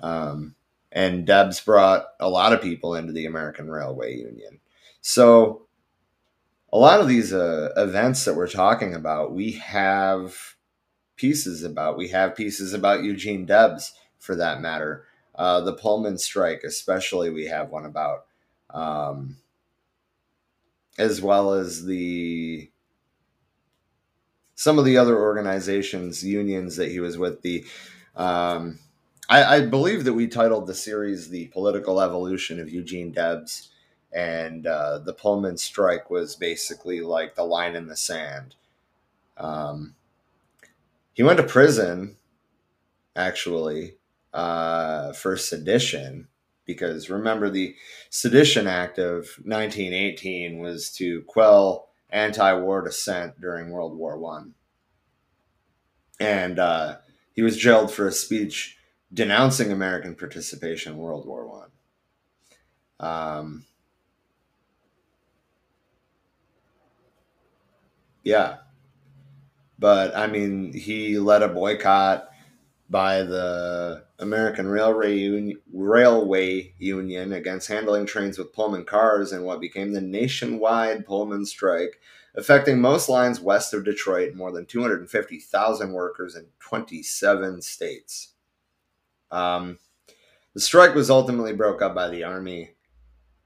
Um, 0.00 0.54
and 0.92 1.26
debs 1.26 1.60
brought 1.60 2.06
a 2.20 2.28
lot 2.28 2.52
of 2.52 2.60
people 2.60 2.94
into 2.94 3.12
the 3.12 3.24
american 3.24 3.70
railway 3.70 4.16
union. 4.16 4.60
So 5.00 5.66
a 6.70 6.78
lot 6.78 7.00
of 7.00 7.08
these 7.08 7.32
uh, 7.32 7.70
events 7.76 8.24
that 8.24 8.34
we're 8.34 8.48
talking 8.48 8.94
about 8.94 9.32
we 9.32 9.52
have 9.52 10.56
pieces 11.16 11.62
about 11.62 11.96
we 11.96 12.08
have 12.08 12.36
pieces 12.36 12.74
about 12.74 13.04
eugene 13.04 13.46
debs 13.46 13.94
for 14.18 14.34
that 14.34 14.60
matter. 14.60 15.04
Uh, 15.34 15.60
the 15.60 15.72
pullman 15.72 16.18
strike 16.18 16.62
especially 16.64 17.30
we 17.30 17.46
have 17.46 17.70
one 17.70 17.86
about 17.86 18.26
um, 18.70 19.36
as 20.98 21.22
well 21.22 21.52
as 21.52 21.84
the 21.84 22.70
some 24.58 24.76
of 24.76 24.84
the 24.84 24.96
other 24.96 25.16
organizations, 25.16 26.24
unions 26.24 26.74
that 26.74 26.90
he 26.90 26.98
was 26.98 27.16
with. 27.16 27.42
The 27.42 27.64
um, 28.16 28.80
I, 29.28 29.44
I, 29.44 29.60
believe 29.60 30.02
that 30.04 30.14
we 30.14 30.26
titled 30.26 30.66
the 30.66 30.74
series 30.74 31.28
"The 31.28 31.46
Political 31.46 32.00
Evolution 32.00 32.58
of 32.58 32.68
Eugene 32.68 33.12
Debs," 33.12 33.68
and 34.12 34.66
uh, 34.66 34.98
the 34.98 35.12
Pullman 35.12 35.58
strike 35.58 36.10
was 36.10 36.34
basically 36.34 37.00
like 37.00 37.36
the 37.36 37.44
line 37.44 37.76
in 37.76 37.86
the 37.86 37.96
sand. 37.96 38.56
Um, 39.36 39.94
he 41.12 41.22
went 41.22 41.36
to 41.36 41.44
prison, 41.44 42.16
actually, 43.14 43.94
uh, 44.34 45.12
for 45.12 45.36
sedition 45.36 46.26
because 46.64 47.08
remember 47.08 47.48
the 47.48 47.74
Sedition 48.10 48.66
Act 48.66 48.98
of 48.98 49.24
1918 49.44 50.58
was 50.58 50.90
to 50.90 51.22
quell 51.22 51.87
anti-war 52.10 52.82
dissent 52.82 53.40
during 53.40 53.70
World 53.70 53.96
War 53.96 54.18
One, 54.18 54.54
and 56.18 56.58
uh, 56.58 56.96
he 57.32 57.42
was 57.42 57.56
jailed 57.56 57.92
for 57.92 58.06
a 58.08 58.12
speech 58.12 58.78
denouncing 59.12 59.72
American 59.72 60.14
participation 60.14 60.92
in 60.92 60.98
World 60.98 61.26
War 61.26 61.46
One. 61.46 61.70
Um, 63.00 63.64
yeah, 68.24 68.56
but 69.78 70.16
I 70.16 70.26
mean, 70.26 70.72
he 70.72 71.18
led 71.18 71.42
a 71.42 71.48
boycott 71.48 72.28
by 72.90 73.22
the 73.22 74.04
American 74.18 74.66
Railway 74.66 75.16
Union, 75.16 75.60
Railway 75.72 76.72
Union 76.78 77.32
against 77.32 77.68
handling 77.68 78.06
trains 78.06 78.38
with 78.38 78.52
Pullman 78.52 78.84
cars 78.84 79.32
in 79.32 79.42
what 79.42 79.60
became 79.60 79.92
the 79.92 80.00
nationwide 80.00 81.04
Pullman 81.04 81.44
strike, 81.44 82.00
affecting 82.34 82.80
most 82.80 83.08
lines 83.08 83.40
west 83.40 83.74
of 83.74 83.84
Detroit, 83.84 84.34
more 84.34 84.52
than 84.52 84.64
250,000 84.64 85.92
workers 85.92 86.34
in 86.34 86.46
27 86.60 87.60
states. 87.60 88.32
Um, 89.30 89.78
the 90.54 90.60
strike 90.60 90.94
was 90.94 91.10
ultimately 91.10 91.52
broke 91.52 91.82
up 91.82 91.94
by 91.94 92.08
the 92.08 92.24
Army, 92.24 92.70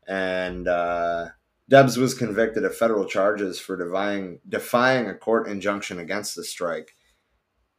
and 0.06 0.68
uh, 0.68 1.28
Debs 1.68 1.96
was 1.96 2.14
convicted 2.14 2.64
of 2.64 2.76
federal 2.76 3.06
charges 3.06 3.58
for 3.58 3.76
defying, 3.76 4.38
defying 4.48 5.08
a 5.08 5.14
court 5.14 5.48
injunction 5.48 5.98
against 5.98 6.36
the 6.36 6.44
strike 6.44 6.94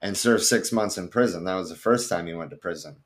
and 0.04 0.18
served 0.18 0.44
six 0.44 0.74
months 0.74 0.98
in 0.98 1.08
prison. 1.08 1.46
That 1.46 1.56
was 1.56 1.70
the 1.70 1.78
first 1.78 2.10
time 2.10 2.28
he 2.28 2.34
went 2.34 2.50
to 2.50 2.58
prison. 2.58 2.98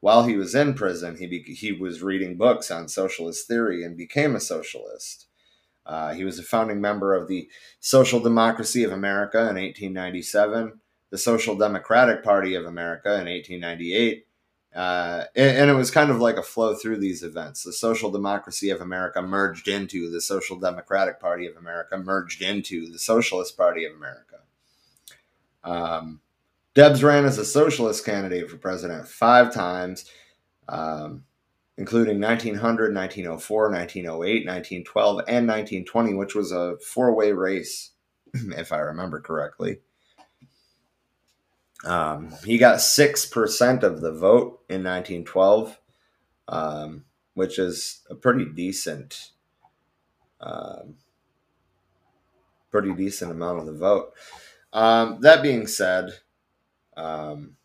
While 0.00 0.24
he 0.24 0.34
was 0.34 0.54
in 0.54 0.72
prison, 0.72 1.18
he 1.18 1.26
be- 1.26 1.42
he 1.42 1.72
was 1.72 2.02
reading 2.02 2.38
books 2.38 2.70
on 2.70 2.88
socialist 2.88 3.46
theory 3.46 3.84
and 3.84 3.98
became 3.98 4.34
a 4.34 4.40
socialist. 4.40 5.26
Uh, 5.84 6.14
he 6.14 6.24
was 6.24 6.38
a 6.38 6.42
founding 6.42 6.80
member 6.80 7.14
of 7.14 7.28
the 7.28 7.50
Social 7.80 8.18
Democracy 8.18 8.82
of 8.82 8.92
America 8.92 9.38
in 9.40 9.56
1897, 9.56 10.80
the 11.10 11.18
Social 11.18 11.54
Democratic 11.54 12.24
Party 12.24 12.54
of 12.54 12.64
America 12.64 13.08
in 13.10 13.26
1898. 13.26 14.26
Uh, 14.74 15.24
and, 15.36 15.56
and, 15.58 15.70
it 15.70 15.74
was 15.74 15.90
kind 15.90 16.10
of 16.10 16.20
like 16.20 16.36
a 16.36 16.42
flow 16.42 16.74
through 16.74 16.98
these 16.98 17.22
events. 17.22 17.62
The 17.62 17.72
Social 17.72 18.10
Democracy 18.10 18.70
of 18.70 18.80
America 18.80 19.20
merged 19.20 19.66
into 19.66 20.10
the 20.10 20.20
Social 20.20 20.58
Democratic 20.58 21.20
Party 21.20 21.46
of 21.46 21.56
America, 21.56 21.96
merged 21.98 22.42
into 22.42 22.90
the 22.90 22.98
Socialist 22.98 23.56
Party 23.56 23.84
of 23.84 23.94
America. 23.94 24.36
Um, 25.64 26.20
Debs 26.78 27.02
ran 27.02 27.24
as 27.24 27.38
a 27.38 27.44
socialist 27.44 28.04
candidate 28.04 28.48
for 28.48 28.56
president 28.56 29.08
five 29.08 29.52
times, 29.52 30.04
um, 30.68 31.24
including 31.76 32.20
1900, 32.20 32.94
1904, 32.94 33.62
1908, 33.72 34.46
1912, 34.46 35.16
and 35.26 35.48
1920, 35.48 36.14
which 36.14 36.36
was 36.36 36.52
a 36.52 36.76
four 36.78 37.16
way 37.16 37.32
race, 37.32 37.90
if 38.32 38.70
I 38.70 38.78
remember 38.78 39.20
correctly. 39.20 39.80
Um, 41.84 42.32
he 42.44 42.58
got 42.58 42.76
6% 42.76 43.82
of 43.82 44.00
the 44.00 44.12
vote 44.12 44.62
in 44.68 44.84
1912, 44.84 45.80
um, 46.46 47.06
which 47.34 47.58
is 47.58 48.02
a 48.08 48.14
pretty 48.14 48.44
decent. 48.44 49.32
Um, 50.40 50.94
pretty 52.70 52.94
decent 52.94 53.32
amount 53.32 53.58
of 53.58 53.66
the 53.66 53.72
vote. 53.72 54.12
Um, 54.72 55.18
that 55.22 55.42
being 55.42 55.66
said, 55.66 56.12
um, 56.98 57.56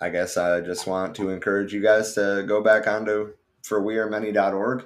I 0.00 0.10
guess 0.10 0.36
I 0.36 0.60
just 0.60 0.86
want 0.86 1.14
to 1.16 1.30
encourage 1.30 1.72
you 1.72 1.80
guys 1.80 2.14
to 2.14 2.44
go 2.46 2.62
back 2.62 2.86
onto 2.86 3.34
forwearemany.org. 3.62 4.84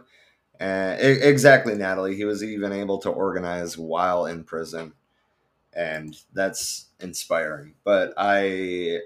And 0.61 1.01
exactly, 1.01 1.75
Natalie. 1.75 2.17
He 2.17 2.25
was 2.25 2.43
even 2.45 2.73
able 2.73 2.99
to 2.99 3.11
organize 3.11 3.79
while 3.79 4.27
in 4.27 4.45
prison, 4.45 4.93
and 5.73 6.17
that's 6.33 6.87
inspiring. 7.01 7.75
But 7.85 8.13
I 8.17 9.01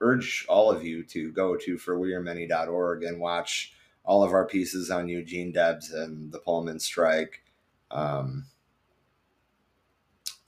urge 0.00 0.46
all 0.48 0.70
of 0.70 0.84
you 0.84 1.04
to 1.04 1.30
go 1.32 1.56
to 1.56 1.76
forwearemany.org 1.76 3.04
and 3.04 3.20
watch 3.20 3.74
all 4.04 4.22
of 4.22 4.32
our 4.32 4.46
pieces 4.46 4.90
on 4.90 5.08
Eugene 5.08 5.52
Debs 5.52 5.92
and 5.92 6.32
the 6.32 6.38
Pullman 6.38 6.80
strike. 6.80 7.42
Um, 7.90 8.46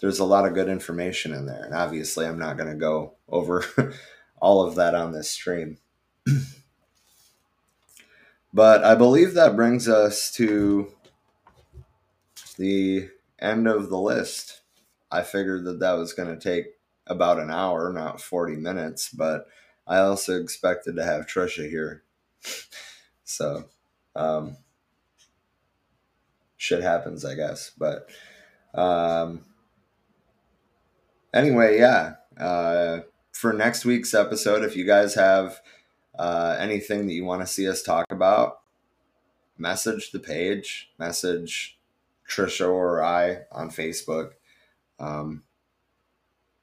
there's 0.00 0.18
a 0.18 0.24
lot 0.24 0.46
of 0.46 0.54
good 0.54 0.68
information 0.68 1.32
in 1.32 1.46
there. 1.46 1.64
And 1.64 1.74
obviously, 1.74 2.26
I'm 2.26 2.38
not 2.38 2.56
going 2.56 2.70
to 2.70 2.76
go 2.76 3.14
over 3.28 3.64
all 4.38 4.62
of 4.62 4.74
that 4.76 4.94
on 4.94 5.12
this 5.12 5.30
stream. 5.30 5.78
but 8.52 8.84
I 8.84 8.94
believe 8.94 9.34
that 9.34 9.56
brings 9.56 9.88
us 9.88 10.30
to 10.32 10.92
the 12.58 13.08
end 13.38 13.66
of 13.66 13.88
the 13.88 13.98
list. 13.98 14.60
I 15.10 15.22
figured 15.22 15.64
that 15.64 15.80
that 15.80 15.92
was 15.92 16.12
going 16.12 16.36
to 16.36 16.40
take 16.40 16.66
about 17.06 17.38
an 17.38 17.50
hour, 17.50 17.92
not 17.92 18.20
40 18.20 18.56
minutes, 18.56 19.10
but 19.10 19.46
I 19.86 19.98
also 19.98 20.40
expected 20.40 20.96
to 20.96 21.04
have 21.04 21.26
Trisha 21.26 21.68
here. 21.68 22.02
so, 23.24 23.64
um, 24.14 24.56
shit 26.56 26.82
happens, 26.82 27.24
I 27.24 27.34
guess. 27.34 27.70
But 27.78 28.08
um, 28.74 29.44
anyway, 31.36 31.78
yeah. 31.78 32.14
Uh, 32.38 33.00
for 33.32 33.52
next 33.52 33.84
week's 33.84 34.14
episode, 34.14 34.64
if 34.64 34.74
you 34.74 34.84
guys 34.84 35.14
have 35.14 35.60
uh, 36.18 36.56
anything 36.58 37.06
that 37.06 37.12
you 37.12 37.24
want 37.24 37.42
to 37.42 37.46
see 37.46 37.68
us 37.68 37.82
talk 37.82 38.06
about, 38.10 38.60
message 39.58 40.10
the 40.10 40.18
page, 40.18 40.90
message 40.98 41.78
Trisha 42.28 42.68
or 42.68 43.02
I 43.02 43.40
on 43.52 43.70
Facebook, 43.70 44.32
um, 44.98 45.42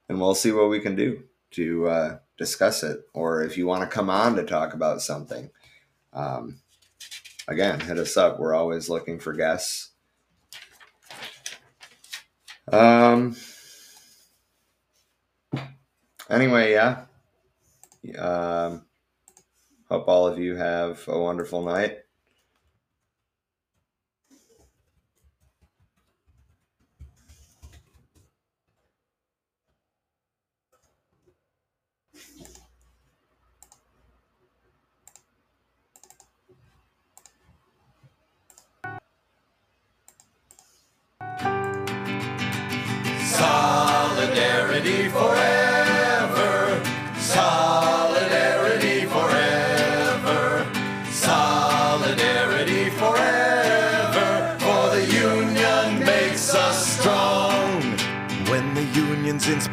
and 0.10 0.20
we'll 0.20 0.36
see 0.36 0.52
what 0.52 0.70
we 0.70 0.80
can 0.80 0.96
do 0.96 1.24
to 1.52 1.88
uh, 1.88 2.18
discuss 2.38 2.84
it. 2.84 3.02
Or 3.14 3.44
if 3.44 3.58
you 3.58 3.68
want 3.68 3.82
to 3.82 3.96
come 3.96 4.10
on 4.10 4.36
to 4.36 4.44
talk 4.44 4.74
about 4.74 5.02
something, 5.02 5.52
um, 6.12 6.60
again, 7.48 7.80
hit 7.80 8.00
us 8.00 8.18
up. 8.18 8.40
We're 8.40 8.56
always 8.56 8.90
looking 8.90 9.20
for 9.20 9.34
guests. 9.34 9.92
Um. 12.72 13.36
Anyway, 16.30 16.72
yeah. 16.74 17.06
Um. 18.18 18.86
Hope 19.90 20.08
all 20.08 20.28
of 20.28 20.40
you 20.40 20.56
have 20.56 21.08
a 21.08 21.20
wonderful 21.20 21.64
night. 21.64 22.03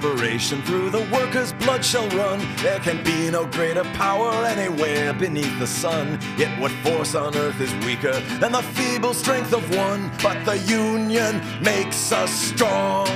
through 0.00 0.88
the 0.88 1.06
workers' 1.12 1.52
blood 1.52 1.84
shall 1.84 2.08
run. 2.10 2.40
There 2.56 2.80
can 2.80 3.04
be 3.04 3.30
no 3.30 3.44
greater 3.46 3.84
power 3.92 4.32
anywhere 4.46 5.12
beneath 5.12 5.58
the 5.58 5.66
sun. 5.66 6.18
Yet 6.38 6.58
what 6.58 6.72
force 6.82 7.14
on 7.14 7.36
earth 7.36 7.60
is 7.60 7.72
weaker 7.84 8.18
than 8.40 8.52
the 8.52 8.62
feeble 8.62 9.12
strength 9.12 9.52
of 9.52 9.62
one? 9.76 10.10
But 10.22 10.44
the 10.44 10.58
union 10.58 11.42
makes 11.62 12.12
us 12.12 12.30
strong. 12.30 13.06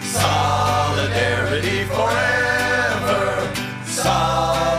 Solidarity 0.00 1.84
forever. 1.84 3.52
Solidarity. 3.84 4.69